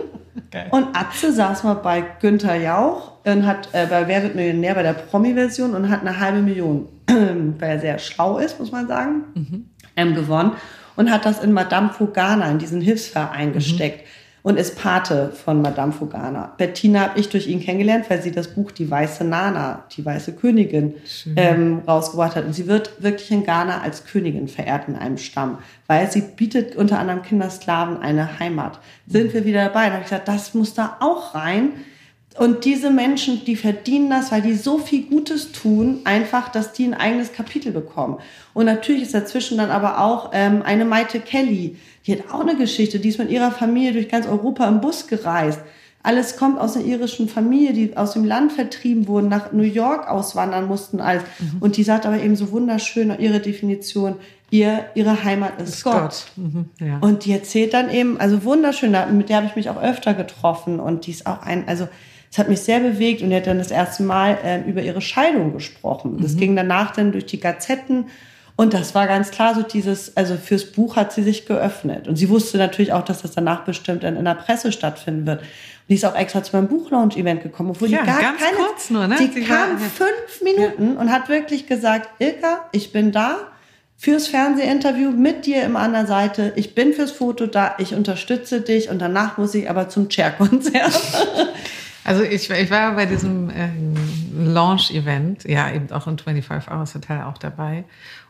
[0.47, 0.65] Okay.
[0.71, 4.81] Und Atze saß mal bei Günther Jauch und hat äh, bei Wer wird Millionär bei
[4.81, 6.87] der Promi-Version und hat eine halbe Million
[7.59, 9.65] weil er sehr schlau ist, muss man sagen, mhm.
[9.95, 10.51] ähm, gewonnen
[10.95, 13.53] und hat das in Madame Fugana, in diesen Hilfsverein mhm.
[13.53, 14.05] gesteckt
[14.41, 16.53] und ist Pate von Madame Fugana.
[16.57, 20.33] Bettina habe ich durch ihn kennengelernt, weil sie das Buch Die Weiße Nana, die Weiße
[20.33, 20.95] Königin,
[21.35, 22.45] ähm, rausgebracht hat.
[22.45, 26.75] Und sie wird wirklich in Ghana als Königin verehrt in einem Stamm, weil sie bietet
[26.75, 28.79] unter anderem Kindersklaven eine Heimat.
[29.07, 29.87] Sind wir wieder dabei?
[29.87, 31.71] Da habe ich gesagt, das muss da auch rein
[32.39, 36.85] und diese Menschen, die verdienen das, weil die so viel Gutes tun, einfach, dass die
[36.85, 38.17] ein eigenes Kapitel bekommen.
[38.53, 41.75] Und natürlich ist dazwischen dann aber auch ähm, eine Maite Kelly,
[42.07, 45.07] die hat auch eine Geschichte, die ist mit ihrer Familie durch ganz Europa im Bus
[45.07, 45.59] gereist.
[46.01, 50.07] Alles kommt aus einer irischen Familie, die aus dem Land vertrieben wurden, nach New York
[50.07, 51.01] auswandern mussten.
[51.01, 51.23] Alles.
[51.39, 51.57] Mhm.
[51.59, 54.15] Und die sagt aber eben so wunderschön ihre Definition,
[54.49, 55.93] ihr, ihre Heimat ist, ist Gott.
[55.93, 56.25] Gott.
[56.37, 56.99] Mhm, ja.
[57.01, 60.79] Und die erzählt dann eben, also wunderschön, mit der habe ich mich auch öfter getroffen
[60.79, 61.89] und die ist auch ein, also
[62.31, 65.01] es hat mich sehr bewegt und er hat dann das erste Mal äh, über ihre
[65.01, 66.19] Scheidung gesprochen.
[66.21, 66.39] Das mhm.
[66.39, 68.05] ging danach dann durch die Gazetten
[68.59, 72.09] und das war ganz klar so dieses, also fürs Buch hat sie sich geöffnet.
[72.09, 75.39] Und sie wusste natürlich auch, dass das danach bestimmt dann in der Presse stattfinden wird.
[75.39, 75.47] Und
[75.87, 78.89] die ist auch extra zu meinem Buchlaunch-Event gekommen, obwohl ja, die gar ganz keine, kurz
[78.89, 79.15] nur, ne?
[79.17, 80.99] Die sie kam war, fünf Minuten ja.
[80.99, 83.37] und hat wirklich gesagt, Ilka, ich bin da
[83.95, 86.51] fürs Fernsehinterview mit dir im anderen Seite.
[86.57, 90.99] Ich bin fürs Foto da, ich unterstütze dich und danach muss ich aber zum Chair-Konzert.
[92.03, 93.69] Also ich, ich war bei diesem äh,
[94.33, 97.83] Launch-Event, ja eben auch im 25 Hours Hotel auch dabei.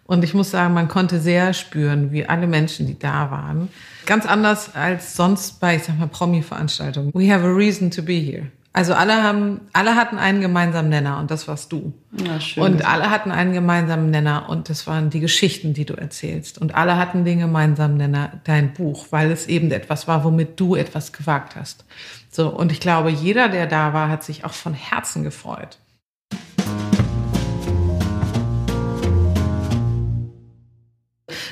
[0.06, 3.70] Und ich muss sagen, man konnte sehr spüren, wie alle Menschen, die da waren,
[4.08, 7.12] ganz anders als sonst bei, ich sag mal, Promi-Veranstaltungen.
[7.14, 8.48] We have a reason to be here.
[8.80, 11.92] Also alle haben, alle hatten einen gemeinsamen Nenner und das warst du.
[12.13, 12.63] Ja, schön.
[12.63, 16.58] Und alle hatten einen gemeinsamen Nenner und das waren die Geschichten, die du erzählst.
[16.60, 20.78] Und alle hatten den gemeinsamen Nenner, dein Buch, weil es eben etwas war, womit du
[20.78, 21.84] etwas gewagt hast.
[22.32, 25.78] So, und ich glaube, jeder, der da war, hat sich auch von Herzen gefreut.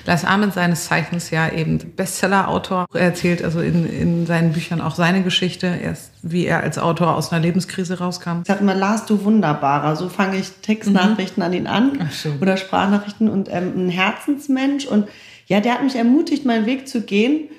[0.07, 2.87] Lars Ahmed seines Zeichens ja eben Bestseller-Autor.
[2.93, 7.15] Er erzählt also in, in seinen Büchern auch seine Geschichte, erst wie er als Autor
[7.17, 8.39] aus einer Lebenskrise rauskam.
[8.43, 9.97] Ich sag immer, Lars, du Wunderbarer.
[9.97, 11.45] So fange ich Textnachrichten mhm.
[11.45, 14.85] an ihn an oder Sprachnachrichten und ähm, ein Herzensmensch.
[14.85, 15.09] Und
[15.47, 17.49] ja, der hat mich ermutigt, meinen Weg zu gehen.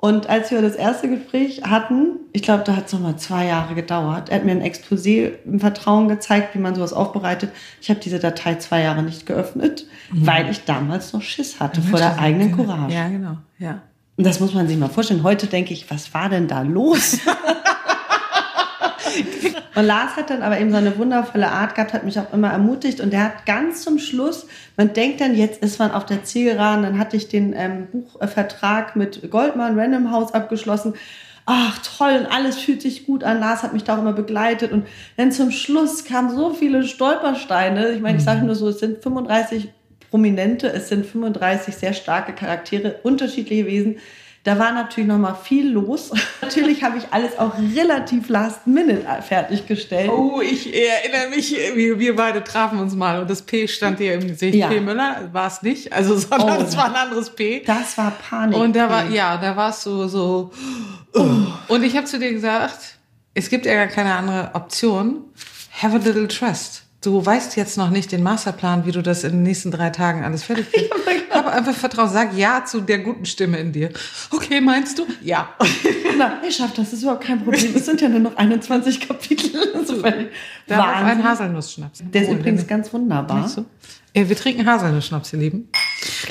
[0.00, 3.74] Und als wir das erste Gespräch hatten, ich glaube, da hat es nochmal zwei Jahre
[3.74, 4.28] gedauert.
[4.28, 7.50] Er hat mir ein Exposé im Vertrauen gezeigt, wie man sowas aufbereitet.
[7.80, 10.26] Ich habe diese Datei zwei Jahre nicht geöffnet, mhm.
[10.26, 12.94] weil ich damals noch Schiss hatte vor der eigenen Courage.
[12.94, 13.38] Ja, genau.
[13.58, 13.82] Ja.
[14.16, 15.24] Und das muss man sich mal vorstellen.
[15.24, 17.18] Heute denke ich, was war denn da los?
[19.74, 22.50] Und Lars hat dann aber eben so eine wundervolle Art gehabt, hat mich auch immer
[22.50, 23.00] ermutigt.
[23.00, 26.82] Und der hat ganz zum Schluss, man denkt dann, jetzt ist man auf der Zielgeraden,
[26.82, 30.94] dann hatte ich den ähm, Buchvertrag mit Goldman Random House abgeschlossen.
[31.46, 33.40] Ach toll, und alles fühlt sich gut an.
[33.40, 34.70] Lars hat mich da auch immer begleitet.
[34.70, 37.90] Und dann zum Schluss kamen so viele Stolpersteine.
[37.90, 38.46] Ich meine, ich sage mhm.
[38.46, 39.70] nur so, es sind 35
[40.10, 43.96] Prominente, es sind 35 sehr starke Charaktere, unterschiedliche Wesen
[44.48, 46.10] Da war natürlich noch mal viel los.
[46.40, 50.08] natürlich habe ich alles auch relativ last minute fertiggestellt.
[50.10, 54.26] Oh, ich erinnere mich, wir, beide trafen uns mal und das P stand dir im
[54.26, 54.54] Gesicht.
[54.54, 54.68] Ja.
[54.68, 54.80] P.
[54.80, 57.62] Müller war es nicht, also sondern es oh, war ein anderes P.
[57.66, 58.56] Das war Panik.
[58.56, 60.50] Und da war, ja, da war es so, so.
[61.12, 61.26] Oh.
[61.68, 62.96] Und ich habe zu dir gesagt,
[63.34, 65.24] es gibt ja gar keine andere Option.
[65.82, 66.84] Have a little trust.
[67.00, 70.24] Du weißt jetzt noch nicht den Masterplan, wie du das in den nächsten drei Tagen
[70.24, 70.92] alles fertig kriegst.
[71.30, 73.90] Aber einfach Vertrauen, sag Ja zu der guten Stimme in dir.
[74.30, 75.06] Okay, meinst du?
[75.22, 75.50] Ja.
[76.18, 77.72] Na, ich schaff das, ist überhaupt kein Problem.
[77.76, 79.50] Es sind ja nur noch 21 Kapitel.
[79.86, 80.02] So,
[80.66, 82.02] da ein Haselnussschnaps.
[82.12, 83.48] Der ist oh, übrigens ganz wunderbar.
[84.12, 85.68] Äh, wir trinken Haselnussschnaps, ihr Lieben.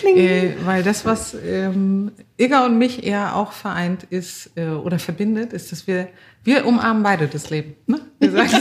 [0.04, 5.54] Äh, weil das, was ähm, Igga und mich eher auch vereint ist äh, oder verbindet,
[5.54, 6.10] ist, dass wir,
[6.48, 7.76] wir umarmen beide das Leben.
[7.88, 8.00] Ne?
[8.20, 8.52] Wir, sagen,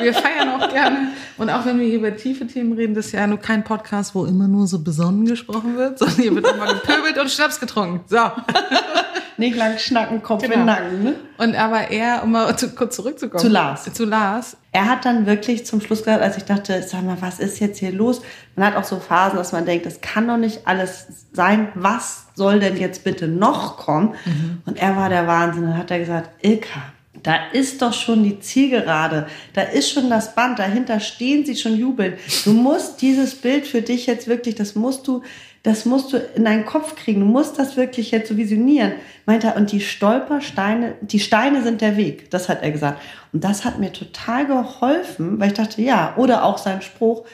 [0.00, 1.08] wir feiern auch gerne.
[1.38, 4.14] Und auch wenn wir hier über tiefe Themen reden, das ist ja nur kein Podcast,
[4.14, 8.02] wo immer nur so besonnen gesprochen wird, sondern hier wird immer gepöbelt und Schnaps getrunken.
[8.06, 8.16] So.
[9.38, 10.54] Nicht lang schnacken, Kopf genau.
[10.54, 11.02] in Nacken.
[11.02, 11.14] Ne?
[11.38, 13.42] Und aber er, um mal zu, kurz zurückzukommen.
[13.42, 13.92] Zu Lars.
[13.92, 14.56] Zu Lars.
[14.70, 17.80] Er hat dann wirklich zum Schluss gesagt, als ich dachte, sag mal, was ist jetzt
[17.80, 18.22] hier los?
[18.54, 21.72] Man hat auch so Phasen, dass man denkt, das kann doch nicht alles sein.
[21.74, 24.14] Was soll denn jetzt bitte noch kommen?
[24.26, 24.62] Mhm.
[24.64, 25.64] Und er war der Wahnsinn.
[25.64, 26.82] Dann hat er gesagt, Ilka,
[27.22, 31.76] da ist doch schon die Zielgerade, da ist schon das Band, dahinter stehen sie schon
[31.76, 32.14] jubeln.
[32.44, 35.22] Du musst dieses Bild für dich jetzt wirklich, das musst du,
[35.62, 37.20] das musst du in deinen Kopf kriegen.
[37.20, 38.92] Du musst das wirklich jetzt so visionieren.
[39.26, 42.30] Meint er, und die Stolpersteine, die Steine sind der Weg.
[42.30, 43.00] Das hat er gesagt.
[43.32, 47.24] Und das hat mir total geholfen, weil ich dachte, ja, oder auch sein Spruch,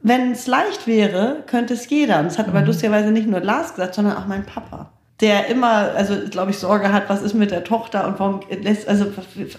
[0.00, 2.20] wenn es leicht wäre, könnte es jeder.
[2.20, 2.66] Und das hat aber mhm.
[2.66, 6.92] lustigerweise nicht nur Lars gesagt, sondern auch mein Papa der immer, also glaube ich, Sorge
[6.92, 9.06] hat, was ist mit der Tochter und warum lässt, also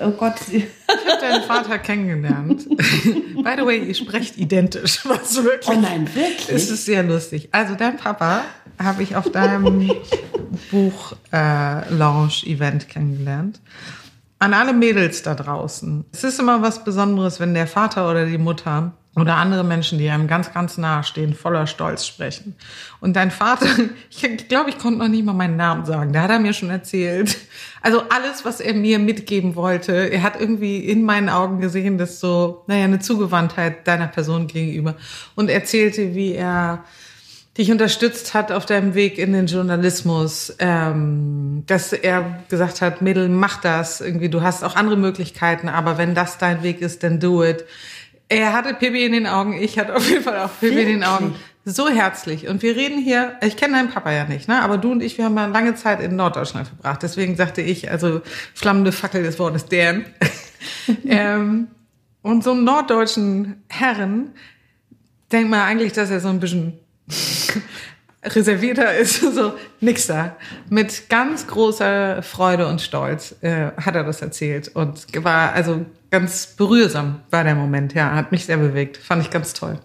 [0.02, 0.36] oh Gott.
[0.50, 2.66] Ich habe deinen Vater kennengelernt.
[2.70, 5.78] By the way, ihr sprecht identisch, was wirklich.
[5.78, 6.50] Oh nein, wirklich?
[6.50, 7.50] Es ist sehr lustig.
[7.52, 8.44] Also dein Papa
[8.82, 9.92] habe ich auf deinem
[10.72, 13.60] Buch-Launch-Event äh, kennengelernt.
[14.42, 16.06] An alle Mädels da draußen.
[16.14, 20.10] Es ist immer was Besonderes, wenn der Vater oder die Mutter oder andere Menschen, die
[20.10, 22.56] einem ganz, ganz nahe stehen, voller Stolz sprechen.
[23.02, 23.66] Und dein Vater,
[24.10, 26.70] ich glaube, ich konnte noch nicht mal meinen Namen sagen, da hat er mir schon
[26.70, 27.36] erzählt.
[27.82, 32.20] Also alles, was er mir mitgeben wollte, er hat irgendwie in meinen Augen gesehen, dass
[32.20, 34.96] so, naja, eine Zugewandtheit deiner Person gegenüber
[35.36, 36.84] und erzählte, wie er
[37.58, 43.28] dich unterstützt hat auf deinem Weg in den Journalismus, ähm, dass er gesagt hat, Mädel,
[43.28, 47.20] mach das, irgendwie, du hast auch andere Möglichkeiten, aber wenn das dein Weg ist, dann
[47.20, 47.66] do it
[48.30, 51.04] er hatte Pippi in den Augen, ich hatte auf jeden Fall auch Pippi in den
[51.04, 51.36] Augen.
[51.66, 52.48] So herzlich.
[52.48, 54.62] Und wir reden hier, ich kenne deinen Papa ja nicht, ne?
[54.62, 57.04] aber du und ich, wir haben mal lange Zeit in Norddeutschland verbracht.
[57.04, 58.22] Deswegen sagte ich, also
[58.54, 60.06] flammende Fackel des Wortes deren.
[61.06, 61.68] ähm,
[62.22, 64.32] und so einen norddeutschen Herren
[65.32, 66.80] denkt man eigentlich, dass er so ein bisschen
[68.24, 70.36] reservierter ist, so nix da.
[70.70, 76.48] Mit ganz großer Freude und Stolz äh, hat er das erzählt und war also ganz
[76.48, 79.80] berührsam war der Moment, ja, hat mich sehr bewegt, fand ich ganz toll.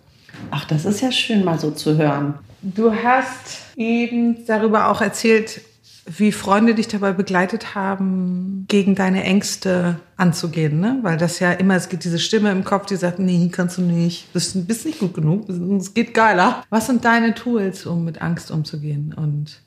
[0.50, 2.34] Ach, das ist ja schön mal so zu hören.
[2.62, 5.60] Du hast eben darüber auch erzählt,
[6.06, 10.98] wie Freunde dich dabei begleitet haben, gegen deine Ängste anzugehen, ne?
[11.02, 13.82] Weil das ja immer, es gibt diese Stimme im Kopf, die sagt, nee, kannst du
[13.82, 16.62] nicht, du bist nicht gut genug, es geht geiler.
[16.68, 19.60] Was sind deine Tools, um mit Angst umzugehen und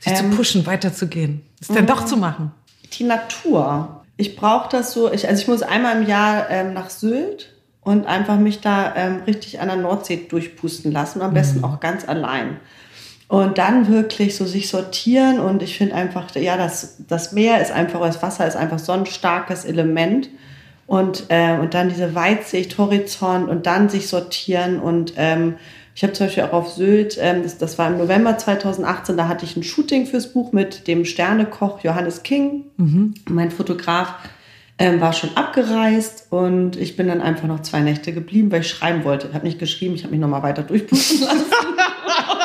[0.00, 2.52] sich ähm, zu pushen, weiterzugehen, es dann doch zu machen?
[2.94, 4.02] Die Natur.
[4.16, 7.52] Ich brauche das so, ich, also ich muss einmal im Jahr ähm, nach Sylt
[7.82, 11.64] und einfach mich da ähm, richtig an der Nordsee durchpusten lassen, am besten mhm.
[11.64, 12.58] auch ganz allein.
[13.32, 17.72] Und dann wirklich so sich sortieren und ich finde einfach, ja, das, das Meer ist
[17.72, 20.28] einfach, das Wasser ist einfach so ein starkes Element.
[20.86, 25.54] Und, äh, und dann diese Weitsicht, Horizont und dann sich sortieren und ähm,
[25.94, 29.28] ich habe zum Beispiel auch auf Sylt, ähm, das, das war im November 2018, da
[29.28, 32.64] hatte ich ein Shooting fürs Buch mit dem Sternekoch Johannes King.
[32.76, 33.14] Mhm.
[33.30, 34.14] Mein Fotograf
[34.78, 38.68] ähm, war schon abgereist und ich bin dann einfach noch zwei Nächte geblieben, weil ich
[38.68, 39.28] schreiben wollte.
[39.28, 41.44] Ich habe nicht geschrieben, ich habe mich nochmal weiter durchpusten lassen.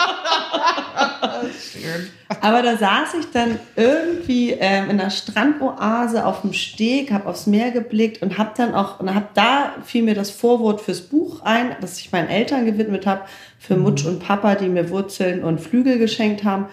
[2.41, 7.47] Aber da saß ich dann irgendwie ähm, in einer Strandoase auf dem Steg, habe aufs
[7.47, 11.41] Meer geblickt und habe dann auch, und hab da fiel mir das Vorwort fürs Buch
[11.43, 13.21] ein, das ich meinen Eltern gewidmet habe,
[13.59, 13.83] für mhm.
[13.83, 16.65] Mutsch und Papa, die mir Wurzeln und Flügel geschenkt haben.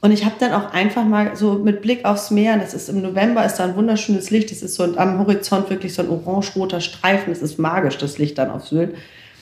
[0.00, 3.02] Und ich habe dann auch einfach mal so mit Blick aufs Meer, das ist im
[3.02, 6.80] November, ist da ein wunderschönes Licht, das ist so am Horizont wirklich so ein orange-roter
[6.80, 8.94] Streifen, das ist magisch, das Licht dann auf Sylt.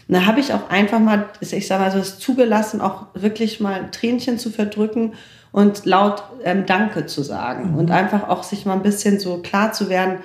[0.08, 3.60] Und da habe ich auch einfach mal, ich sage mal so, es zugelassen, auch wirklich
[3.60, 5.12] mal ein Tränchen zu verdrücken
[5.52, 7.72] und laut ähm, Danke zu sagen.
[7.72, 7.78] Mhm.
[7.78, 10.18] Und einfach auch sich mal ein bisschen so klar zu werden,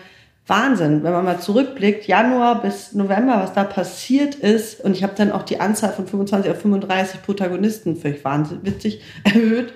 [0.47, 4.81] Wahnsinn, wenn man mal zurückblickt, Januar bis November, was da passiert ist.
[4.81, 9.01] Und ich habe dann auch die Anzahl von 25 auf 35 Protagonisten, völlig wahnsinnig witzig,
[9.23, 9.73] erhöht.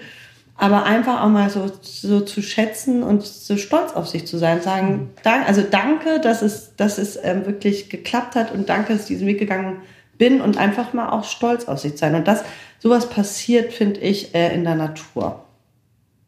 [0.58, 4.62] aber einfach auch mal so, so zu schätzen und so stolz auf sich zu sein.
[4.62, 9.04] Sagen, dank, also danke, dass es, dass es ähm, wirklich geklappt hat und danke, dass
[9.04, 9.82] ich diesen Weg gegangen
[10.18, 12.16] bin und einfach mal auch stolz auf sich sein.
[12.16, 12.44] Und das,
[12.80, 15.44] sowas passiert, finde ich, äh, in der Natur.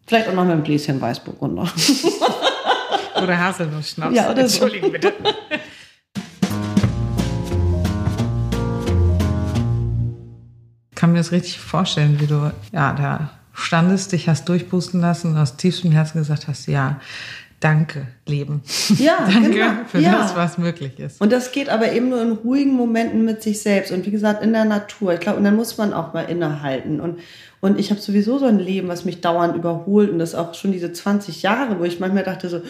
[0.07, 1.63] Vielleicht auch noch mit einem Gläschen Weißburgunder.
[3.21, 4.15] oder Haselnuss-Schnaps.
[4.15, 4.65] Ja, oder so.
[4.65, 5.13] Entschuldigung bitte.
[10.89, 15.31] Ich kann mir das richtig vorstellen, wie du ja da standest, dich hast durchpusten lassen
[15.31, 16.99] und aus tiefstem Herzen gesagt hast, ja,
[17.59, 18.61] danke, Leben.
[18.97, 19.71] Ja, danke genau.
[19.91, 20.11] für Ja.
[20.13, 21.19] das, was möglich ist.
[21.21, 24.43] Und das geht aber eben nur in ruhigen Momenten mit sich selbst und wie gesagt
[24.43, 25.13] in der Natur.
[25.13, 26.99] Ich glaube, und dann muss man auch mal innehalten.
[27.01, 27.19] Und,
[27.61, 30.71] und ich habe sowieso so ein Leben, was mich dauernd überholt und das auch schon
[30.71, 32.61] diese 20 Jahre, wo ich manchmal dachte so,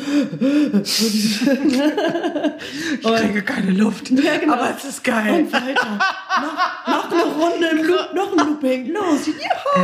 [3.01, 4.53] Ich kriege keine Luft, Ja, genau.
[4.53, 5.41] aber es ist geil.
[5.43, 5.99] und weiter.
[6.41, 8.87] Noch, noch eine Runde im Loop, noch ein Looping.
[8.93, 9.37] Los, juhu.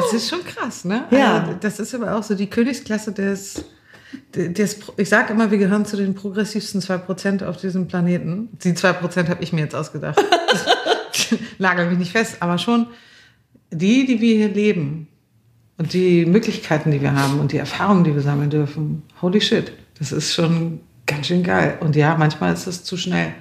[0.07, 1.03] Es ist schon krass, ne?
[1.11, 1.39] Ja.
[1.41, 3.63] Also, das ist aber auch so die Königsklasse des,
[4.35, 8.49] des ich sage immer, wir gehören zu den progressivsten 2% auf diesem Planeten.
[8.63, 10.23] Die 2% habe ich mir jetzt ausgedacht.
[11.57, 12.87] Lagel mich nicht fest, aber schon
[13.71, 15.07] die, die wir hier leben
[15.77, 19.03] und die Möglichkeiten, die wir haben und die Erfahrungen, die wir sammeln dürfen.
[19.21, 21.77] Holy shit, das ist schon ganz schön geil.
[21.81, 23.33] Und ja, manchmal ist es zu schnell.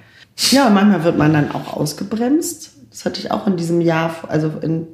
[0.50, 2.72] Ja, manchmal wird man dann auch ausgebremst.
[2.90, 4.92] Das hatte ich auch in diesem Jahr, also in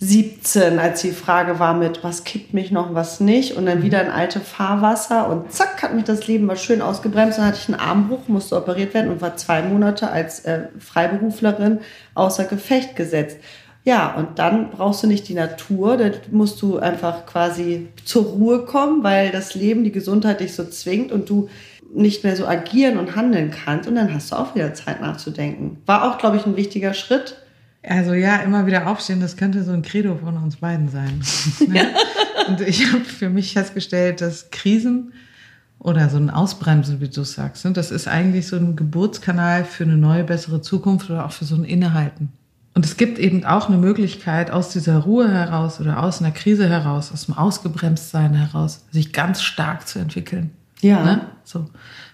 [0.00, 3.56] 2017, als die Frage war mit, was kippt mich noch, was nicht.
[3.56, 7.38] Und dann wieder in alte Fahrwasser und zack, hat mich das Leben mal schön ausgebremst.
[7.38, 11.80] Dann hatte ich einen Armbruch, musste operiert werden und war zwei Monate als äh, Freiberuflerin
[12.14, 13.36] außer Gefecht gesetzt.
[13.84, 18.64] Ja, und dann brauchst du nicht die Natur, da musst du einfach quasi zur Ruhe
[18.64, 21.48] kommen, weil das Leben, die Gesundheit dich so zwingt und du
[21.92, 23.86] nicht mehr so agieren und handeln kannst.
[23.86, 25.78] Und dann hast du auch wieder Zeit nachzudenken.
[25.84, 27.36] War auch, glaube ich, ein wichtiger Schritt.
[27.82, 31.20] Also ja, immer wieder aufstehen, das könnte so ein Credo von uns beiden sein.
[31.68, 31.86] Ne?
[32.48, 35.12] Und ich habe für mich festgestellt, dass Krisen
[35.78, 39.84] oder so ein Ausbremsen, wie du sagst, ne, das ist eigentlich so ein Geburtskanal für
[39.84, 42.32] eine neue, bessere Zukunft oder auch für so ein Innehalten.
[42.74, 46.68] Und es gibt eben auch eine Möglichkeit, aus dieser Ruhe heraus oder aus einer Krise
[46.68, 50.50] heraus, aus dem Ausgebremstsein heraus, sich ganz stark zu entwickeln.
[50.80, 51.04] Ja.
[51.04, 51.26] Ne?
[51.44, 51.68] So.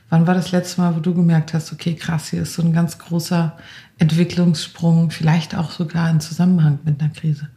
[0.09, 2.73] Wann war das letzte Mal, wo du gemerkt hast, okay, krass, hier ist so ein
[2.73, 3.57] ganz großer
[3.99, 7.49] Entwicklungssprung, vielleicht auch sogar in Zusammenhang mit einer Krise?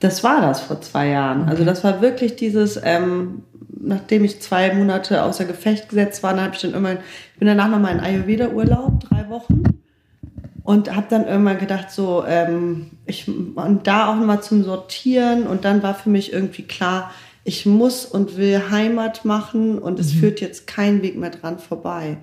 [0.00, 1.48] Das war das vor zwei Jahren.
[1.48, 3.42] Also das war wirklich dieses, ähm,
[3.80, 6.98] nachdem ich zwei Monate außer Gefecht gesetzt war, dann habe ich dann irgendwann,
[7.34, 9.62] ich bin danach nochmal in Ayurveda-Urlaub, drei Wochen.
[10.64, 15.46] Und habe dann irgendwann gedacht, so, ähm, ich, und da auch nochmal zum Sortieren.
[15.46, 17.10] Und dann war für mich irgendwie klar,
[17.44, 22.18] ich muss und will Heimat machen und es führt jetzt kein Weg mehr dran vorbei.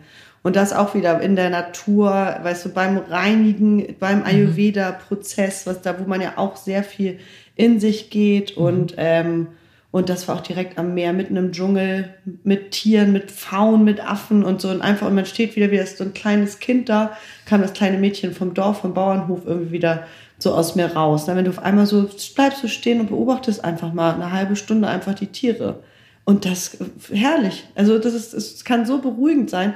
[0.46, 2.12] Und das auch wieder in der Natur,
[2.44, 7.18] weißt du, beim Reinigen, beim Ayurveda-Prozess, was da, wo man ja auch sehr viel
[7.56, 9.48] in sich geht und, ähm,
[9.90, 14.08] und das war auch direkt am Meer, mitten im Dschungel, mit Tieren, mit Pfauen, mit
[14.08, 14.70] Affen und so.
[14.70, 17.98] Und einfach, und man steht wieder wie so ein kleines Kind da, kam das kleine
[17.98, 20.06] Mädchen vom Dorf, vom Bauernhof irgendwie wieder
[20.38, 21.24] so aus mir raus.
[21.26, 24.56] Na, wenn du auf einmal so bleibst du stehen und beobachtest einfach mal eine halbe
[24.56, 25.80] Stunde einfach die Tiere.
[26.24, 26.78] Und das
[27.12, 27.68] herrlich.
[27.74, 29.74] Also das ist, es kann so beruhigend sein.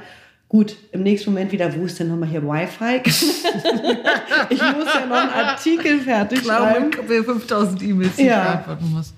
[0.50, 3.02] Gut, im nächsten Moment wieder, wo ist denn nochmal hier Wi-Fi?
[3.04, 6.90] ich muss ja noch einen Artikel fertig schreiben.
[7.06, 8.38] wir 5000 E-Mails die Ja.
[8.38, 9.14] ich beantworten muss.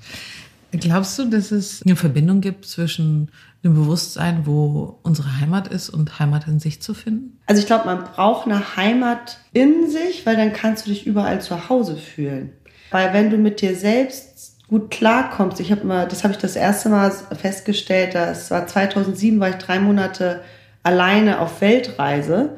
[0.73, 3.31] Glaubst du, dass es eine Verbindung gibt zwischen
[3.65, 7.39] dem Bewusstsein, wo unsere Heimat ist und Heimat in sich zu finden?
[7.47, 11.41] Also ich glaube, man braucht eine Heimat in sich, weil dann kannst du dich überall
[11.41, 12.53] zu Hause fühlen.
[12.91, 16.57] Weil wenn du mit dir selbst gut klarkommst, ich habe mal, das habe ich das
[16.57, 20.43] erste Mal festgestellt, das war 2007, war ich drei Monate
[20.83, 22.51] alleine auf Weltreise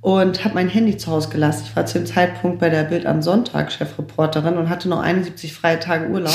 [0.00, 1.64] und habe mein Handy zu Hause gelassen.
[1.66, 5.54] Ich war zu dem Zeitpunkt bei der Bild am Sonntag Chefreporterin und hatte noch 71
[5.54, 6.34] freie Tage Urlaub.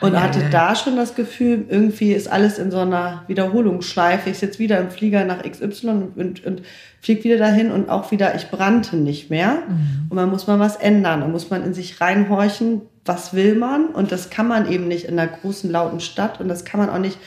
[0.00, 0.48] Und ei, hatte ei.
[0.50, 4.30] da schon das Gefühl, irgendwie ist alles in so einer Wiederholungsschleife.
[4.30, 6.62] Ich sitze wieder im Flieger nach XY und, und, und
[7.00, 9.62] fliege wieder dahin und auch wieder, ich brannte nicht mehr.
[10.08, 11.20] Und man muss mal was ändern.
[11.20, 13.86] Da muss man in sich reinhorchen, was will man?
[13.86, 16.40] Und das kann man eben nicht in einer großen, lauten Stadt.
[16.40, 17.18] Und das kann man auch nicht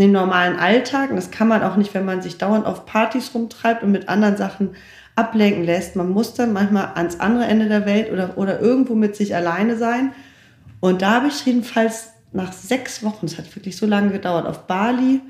[0.00, 1.10] in den normalen Alltag.
[1.10, 4.08] Und das kann man auch nicht, wenn man sich dauernd auf Partys rumtreibt und mit
[4.08, 4.70] anderen Sachen
[5.14, 5.94] ablenken lässt.
[5.94, 9.76] Man muss dann manchmal ans andere Ende der Welt oder, oder irgendwo mit sich alleine
[9.76, 10.12] sein.
[10.80, 14.66] Und da habe ich jedenfalls nach sechs Wochen, es hat wirklich so lange gedauert, auf
[14.66, 15.20] Bali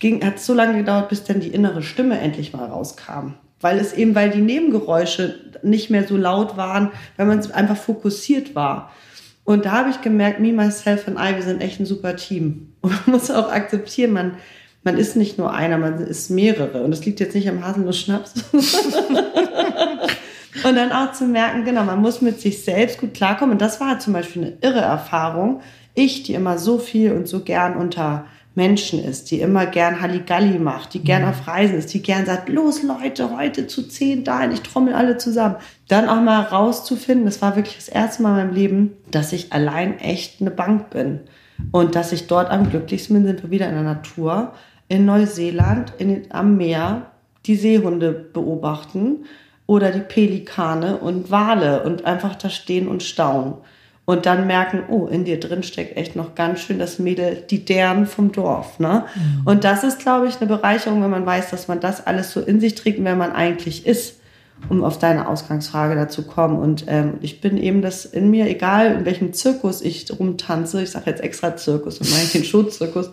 [0.00, 3.36] ging, hat es so lange gedauert, bis dann die innere Stimme endlich mal rauskam.
[3.62, 8.54] Weil es eben, weil die Nebengeräusche nicht mehr so laut waren, weil man einfach fokussiert
[8.54, 8.90] war.
[9.44, 12.69] Und da habe ich gemerkt, me, myself and I, wir sind echt ein super Team.
[12.80, 14.36] Und man muss auch akzeptieren, man,
[14.82, 16.82] man ist nicht nur einer, man ist mehrere.
[16.82, 18.34] Und das liegt jetzt nicht am Haselnuss-Schnaps.
[20.64, 23.52] Und dann auch zu merken, genau, man muss mit sich selbst gut klarkommen.
[23.52, 25.60] Und das war zum Beispiel eine irre Erfahrung.
[25.94, 30.58] Ich, die immer so viel und so gern unter Menschen ist, die immer gern Halligalli
[30.58, 31.28] macht, die gern mhm.
[31.28, 35.18] auf Reisen ist, die gern sagt, los Leute, heute zu zehn dahin, ich trommel alle
[35.18, 35.56] zusammen.
[35.88, 39.52] Dann auch mal rauszufinden, das war wirklich das erste Mal in meinem Leben, dass ich
[39.52, 41.20] allein echt eine Bank bin.
[41.72, 44.52] Und dass ich dort am glücklichsten bin, sind wir wieder in der Natur,
[44.88, 47.10] in Neuseeland, in, am Meer,
[47.46, 49.24] die Seehunde beobachten
[49.66, 53.54] oder die Pelikane und Wale und einfach da stehen und staunen
[54.10, 57.64] und dann merken, oh, in dir drin steckt echt noch ganz schön das Mädel, die
[57.64, 58.80] deren vom Dorf.
[58.80, 59.04] Ne?
[59.14, 59.46] Mhm.
[59.46, 62.40] Und das ist, glaube ich, eine Bereicherung, wenn man weiß, dass man das alles so
[62.40, 64.19] in sich trägt, wer man eigentlich ist,
[64.68, 66.58] um auf deine Ausgangsfrage dazu kommen.
[66.58, 70.90] Und ähm, ich bin eben das in mir, egal in welchem Zirkus ich rumtanze, ich
[70.90, 73.10] sage jetzt extra Zirkus und meine den Schuhzirkus,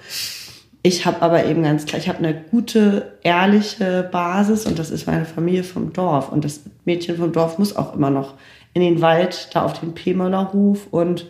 [0.84, 5.08] ich habe aber eben ganz klar, ich habe eine gute, ehrliche Basis und das ist
[5.08, 6.32] meine Familie vom Dorf.
[6.32, 8.36] Und das Mädchen vom Dorf muss auch immer noch
[8.74, 11.26] in den Wald, da auf den Pemöller-Hof und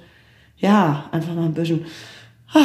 [0.58, 1.86] ja, einfach mal ein bisschen
[2.54, 2.60] ah,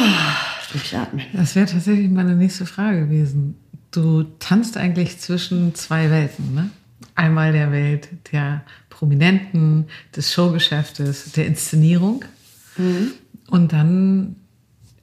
[0.71, 1.25] durchatmen.
[1.33, 3.55] Das wäre tatsächlich meine nächste Frage gewesen.
[3.91, 6.69] Du tanzt eigentlich zwischen zwei Welten, ne?
[7.15, 9.85] Einmal der Welt der Prominenten,
[10.15, 12.25] des Showgeschäftes, der Inszenierung.
[12.77, 13.11] Mhm.
[13.49, 14.35] Und dann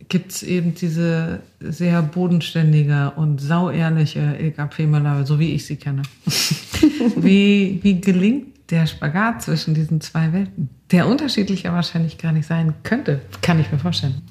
[0.09, 6.03] gibt es eben diese sehr bodenständige und sauehrliche Ilka Pemöller, so wie ich sie kenne.
[7.17, 12.75] wie, wie gelingt der Spagat zwischen diesen zwei Welten, der unterschiedlicher wahrscheinlich gar nicht sein
[12.83, 14.23] könnte, kann ich mir vorstellen.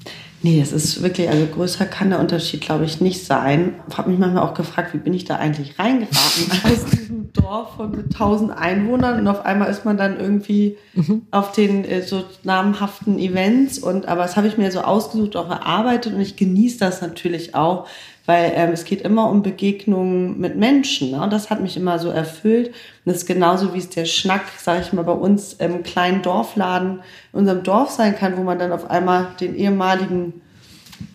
[0.42, 3.74] Nee, es ist wirklich, also größer kann der Unterschied, glaube ich, nicht sein.
[3.90, 7.76] Ich habe mich manchmal auch gefragt, wie bin ich da eigentlich reingeraten aus diesem Dorf
[7.76, 11.22] von mit tausend Einwohnern und auf einmal ist man dann irgendwie mhm.
[11.30, 15.50] auf den äh, so namhaften Events und aber das habe ich mir so ausgesucht, auch
[15.50, 17.86] erarbeitet und ich genieße das natürlich auch,
[18.30, 21.10] weil ähm, es geht immer um Begegnungen mit Menschen.
[21.10, 21.20] Ne?
[21.20, 22.68] Und das hat mich immer so erfüllt.
[22.68, 22.74] Und
[23.06, 27.00] das ist genauso, wie es der Schnack, sage ich mal, bei uns im kleinen Dorfladen
[27.32, 30.42] in unserem Dorf sein kann, wo man dann auf einmal den ehemaligen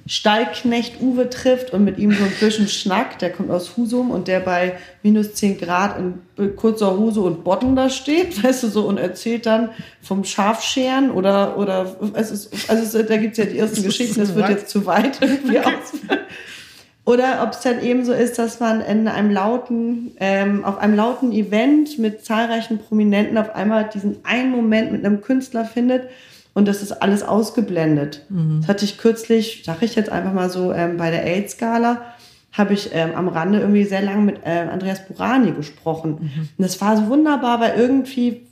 [0.07, 4.27] Stallknecht Uwe trifft und mit ihm so ein bisschen Schnack, der kommt aus Husum und
[4.27, 8.87] der bei minus 10 Grad in kurzer Hose und Botten da steht, weißt du, so
[8.87, 9.69] und erzählt dann
[10.01, 14.49] vom Schafscheren oder, oder, es ist, also da gibt's ja die ersten Geschichten, das wird
[14.49, 15.69] jetzt zu weit irgendwie okay.
[15.69, 16.17] aus.
[17.05, 20.95] Oder ob es dann eben so ist, dass man in einem lauten, ähm, auf einem
[20.95, 26.09] lauten Event mit zahlreichen Prominenten auf einmal diesen einen Moment mit einem Künstler findet
[26.55, 28.25] und das ist alles ausgeblendet.
[28.29, 28.61] Mhm.
[28.61, 32.01] Das hatte ich kürzlich, sage ich jetzt einfach mal so, ähm, bei der AIDS-Skala
[32.53, 36.11] habe ich ähm, am Rande irgendwie sehr lange mit äh, Andreas Burani gesprochen.
[36.11, 36.49] Mhm.
[36.57, 38.47] Und das war so wunderbar, weil irgendwie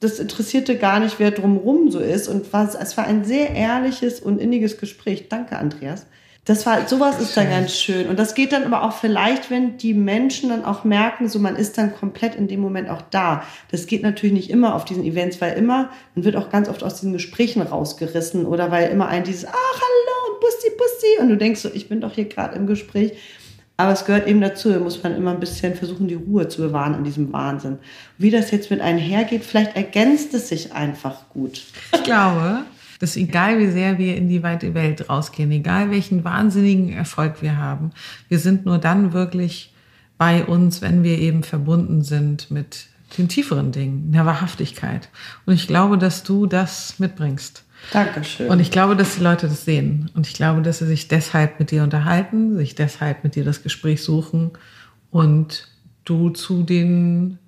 [0.00, 2.26] das interessierte gar nicht, wer drumherum so ist.
[2.26, 5.28] Und war, es war ein sehr ehrliches und inniges Gespräch.
[5.28, 6.06] Danke, Andreas.
[6.44, 8.08] Das war, sowas ist dann ganz schön.
[8.08, 11.54] Und das geht dann aber auch vielleicht, wenn die Menschen dann auch merken, so man
[11.54, 13.44] ist dann komplett in dem Moment auch da.
[13.70, 16.82] Das geht natürlich nicht immer auf diesen Events, weil immer, man wird auch ganz oft
[16.82, 21.20] aus diesen Gesprächen rausgerissen oder weil immer ein dieses, ach, hallo, Bussi, Bussi.
[21.20, 23.12] Und du denkst so, ich bin doch hier gerade im Gespräch.
[23.76, 26.60] Aber es gehört eben dazu, da muss man immer ein bisschen versuchen, die Ruhe zu
[26.60, 27.78] bewahren in diesem Wahnsinn.
[28.18, 31.62] Wie das jetzt mit einhergeht, vielleicht ergänzt es sich einfach gut.
[31.94, 32.64] Ich glaube,
[33.02, 37.56] dass egal wie sehr wir in die weite Welt rausgehen, egal welchen wahnsinnigen Erfolg wir
[37.56, 37.90] haben,
[38.28, 39.74] wir sind nur dann wirklich
[40.18, 42.86] bei uns, wenn wir eben verbunden sind mit
[43.18, 45.08] den tieferen Dingen, der Wahrhaftigkeit.
[45.46, 47.64] Und ich glaube, dass du das mitbringst.
[47.92, 48.48] Dankeschön.
[48.48, 50.08] Und ich glaube, dass die Leute das sehen.
[50.14, 53.64] Und ich glaube, dass sie sich deshalb mit dir unterhalten, sich deshalb mit dir das
[53.64, 54.52] Gespräch suchen
[55.10, 55.66] und
[56.04, 57.38] du zu den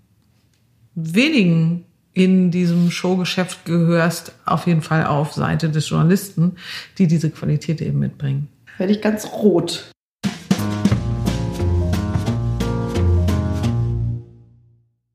[0.96, 1.84] wenigen
[2.14, 6.56] in diesem Showgeschäft gehörst, auf jeden Fall auf Seite des Journalisten,
[6.96, 8.48] die diese Qualität eben mitbringen.
[8.78, 9.90] Werde ich ganz rot.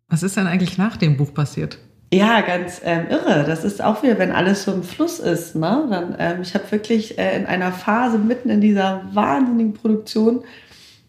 [0.09, 1.79] Was ist denn eigentlich nach dem Buch passiert?
[2.11, 3.45] Ja, ganz ähm, irre.
[3.45, 5.55] Das ist auch wieder, wenn alles so im Fluss ist.
[5.55, 5.87] Ne?
[5.89, 10.43] Dann, ähm, ich habe wirklich äh, in einer Phase mitten in dieser wahnsinnigen Produktion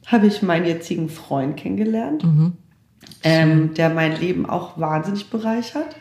[0.06, 2.24] habe ich meinen jetzigen Freund kennengelernt.
[2.24, 2.52] Mhm
[3.22, 5.96] ähm, der mein Leben auch wahnsinnig bereichert.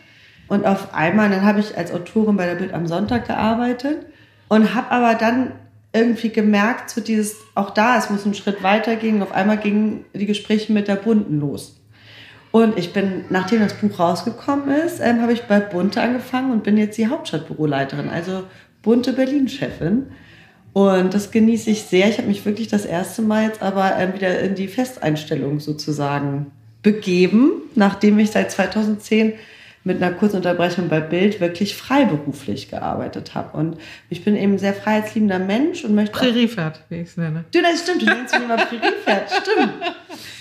[0.48, 4.06] Und auf einmal, dann habe ich als Autorin bei der Bild am Sonntag gearbeitet
[4.48, 5.52] und habe aber dann
[5.94, 9.22] irgendwie gemerkt, so dieses, auch da, es muss einen Schritt weitergehen.
[9.22, 11.80] Auf einmal gingen die Gespräche mit der Bunten los.
[12.52, 16.64] Und ich bin, nachdem das Buch rausgekommen ist, ähm, habe ich bei Bunte angefangen und
[16.64, 18.44] bin jetzt die Hauptstadtbüroleiterin, also
[18.82, 20.08] Bunte Berlin-Chefin.
[20.74, 22.10] Und das genieße ich sehr.
[22.10, 26.52] Ich habe mich wirklich das erste Mal jetzt aber ähm, wieder in die Festeinstellung sozusagen
[26.82, 29.34] begeben, nachdem ich seit 2010
[29.84, 33.58] mit einer kurzen Unterbrechung bei Bild wirklich freiberuflich gearbeitet habe.
[33.58, 33.78] Und
[34.10, 36.12] ich bin eben ein sehr freiheitsliebender Mensch und möchte.
[36.12, 37.46] Präriepferd, wie ich es nenne.
[37.52, 39.74] Du, das stimmt, du nennst mich immer Präriepferd, stimmt.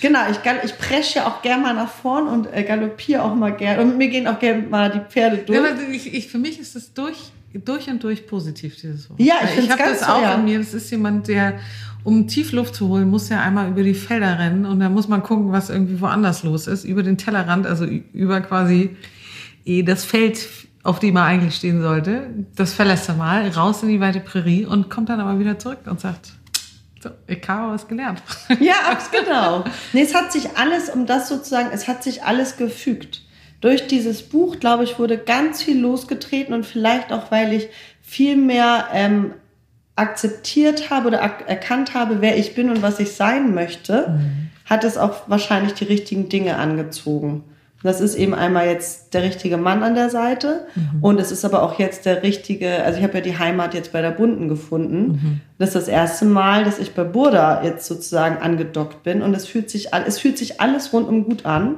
[0.01, 3.55] Genau, ich, ich presche ja auch gerne mal nach vorn und äh, galoppiere auch mal
[3.55, 3.81] gerne.
[3.81, 5.59] Und mir gehen auch gerne mal die Pferde durch.
[5.91, 9.19] Ich, ich, für mich ist es durch durch und durch positiv, dieses Wort.
[9.19, 10.35] Ja, ich ich habe das auch ja.
[10.35, 10.59] in mir.
[10.59, 11.59] Das ist jemand, der,
[12.03, 15.07] um tief Luft zu holen, muss ja einmal über die Felder rennen und dann muss
[15.07, 16.85] man gucken, was irgendwie woanders los ist.
[16.85, 18.95] Über den Tellerrand, also über quasi
[19.65, 20.47] eh das Feld,
[20.83, 22.29] auf dem er eigentlich stehen sollte.
[22.55, 25.79] Das verlässt er mal, raus in die weite Prärie und kommt dann aber wieder zurück
[25.85, 26.31] und sagt,
[27.01, 28.21] so, ich habe was gelernt.
[28.59, 29.63] Ja, genau.
[29.93, 33.21] Nee, es hat sich alles, um das sozusagen, es hat sich alles gefügt.
[33.61, 37.67] Durch dieses Buch, glaube ich, wurde ganz viel losgetreten und vielleicht auch, weil ich
[38.01, 39.33] viel mehr ähm,
[39.99, 44.19] akzeptiert habe oder ak erkannt habe, wer ich bin und was ich sein möchte,
[44.65, 47.43] hat es auch wahrscheinlich die richtigen Dinge angezogen.
[47.81, 50.67] Das ist eben einmal jetzt der richtige Mann an der Seite
[51.01, 53.93] und es ist aber auch jetzt der richtige, also ich habe ja die Heimat jetzt
[53.93, 55.41] bei der Bunden gefunden.
[55.57, 59.47] Das ist das erste Mal, dass ich bei Burda jetzt sozusagen angedockt bin und es
[59.47, 61.75] fühlt sich, es fühlt sich alles rundum gut an.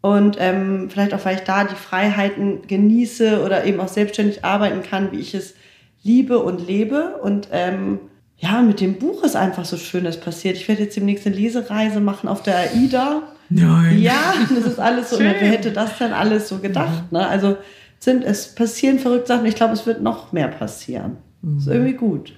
[0.00, 4.82] Und ähm, vielleicht auch, weil ich da die Freiheiten genieße oder eben auch selbstständig arbeiten
[4.82, 5.54] kann, wie ich es
[6.02, 7.16] liebe und lebe.
[7.22, 8.00] Und ähm,
[8.36, 10.56] ja, mit dem Buch ist einfach so Schönes passiert.
[10.56, 13.22] Ich werde jetzt demnächst eine Lesereise machen auf der AIDA.
[13.50, 13.98] Nein.
[14.00, 15.16] Ja, das ist alles so.
[15.16, 15.26] Schön.
[15.26, 17.10] Wer hätte das denn alles so gedacht?
[17.10, 17.26] Ne?
[17.26, 17.56] Also
[17.98, 19.46] sind, es passieren verrückte Sachen.
[19.46, 21.16] Ich glaube, es wird noch mehr passieren.
[21.56, 22.34] Ist irgendwie gut.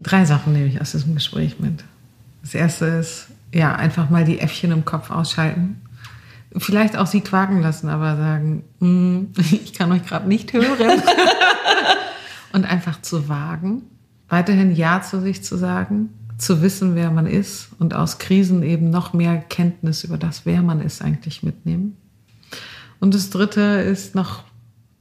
[0.00, 1.84] Drei Sachen nehme ich aus diesem Gespräch mit.
[2.42, 5.80] Das erste ist, ja, einfach mal die Äffchen im Kopf ausschalten.
[6.56, 11.02] Vielleicht auch sie quaken lassen, aber sagen, "Mm, ich kann euch gerade nicht hören.
[12.52, 13.82] Und einfach zu wagen,
[14.28, 18.90] weiterhin Ja zu sich zu sagen, zu wissen, wer man ist und aus Krisen eben
[18.90, 21.96] noch mehr Kenntnis über das, wer man ist, eigentlich mitnehmen.
[23.00, 24.44] Und das dritte ist noch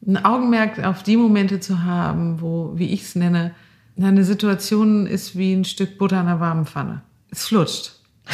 [0.06, 3.54] ein Augenmerk auf die Momente zu haben, wo, wie ich es nenne,
[4.00, 7.02] eine Situation ist wie ein Stück Butter in einer warmen Pfanne.
[7.32, 7.94] Es flutscht.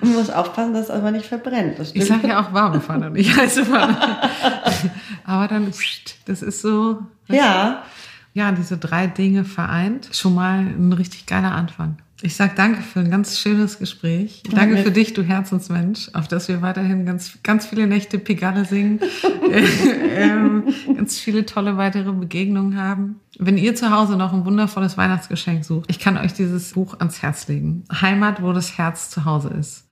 [0.00, 1.78] Man muss aufpassen, dass es aber nicht verbrennt.
[1.78, 3.96] Das Ich sage ja auch warme Pfanne, nicht heiße Pfanne.
[5.24, 5.72] Aber dann,
[6.26, 7.82] das ist so, ja,
[8.34, 10.08] ja, diese drei Dinge vereint.
[10.12, 11.96] Schon mal ein richtig geiler Anfang.
[12.22, 14.42] Ich sag danke für ein ganz schönes Gespräch.
[14.50, 18.64] Danke mir- für dich, du Herzensmensch, auf dass wir weiterhin ganz, ganz viele Nächte Pigalle
[18.64, 19.00] singen,
[19.50, 19.64] äh,
[20.16, 20.64] ähm,
[20.96, 23.20] ganz viele tolle weitere Begegnungen haben.
[23.38, 27.20] Wenn ihr zu Hause noch ein wundervolles Weihnachtsgeschenk sucht, ich kann euch dieses Buch ans
[27.20, 27.84] Herz legen.
[27.92, 29.85] Heimat, wo das Herz zu Hause ist.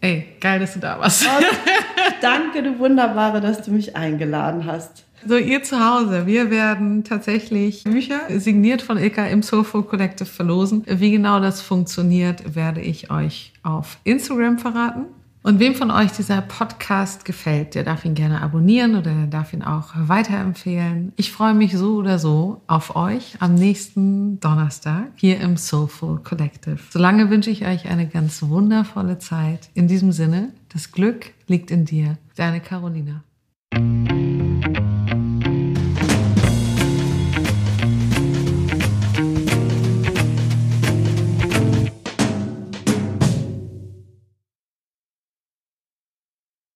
[0.00, 1.26] Ey, geil, dass du da warst.
[1.26, 1.46] Und
[2.20, 5.04] danke, du Wunderbare, dass du mich eingeladen hast.
[5.26, 10.84] So, ihr zu Hause, wir werden tatsächlich Bücher signiert von Ilka im Soulful Collective verlosen.
[10.86, 15.06] Wie genau das funktioniert, werde ich euch auf Instagram verraten.
[15.42, 19.52] Und wem von euch dieser Podcast gefällt, der darf ihn gerne abonnieren oder der darf
[19.52, 21.12] ihn auch weiterempfehlen.
[21.16, 26.78] Ich freue mich so oder so auf euch am nächsten Donnerstag hier im Soulful Collective.
[26.90, 29.70] Solange wünsche ich euch eine ganz wundervolle Zeit.
[29.74, 32.18] In diesem Sinne, das Glück liegt in dir.
[32.36, 33.22] Deine Carolina.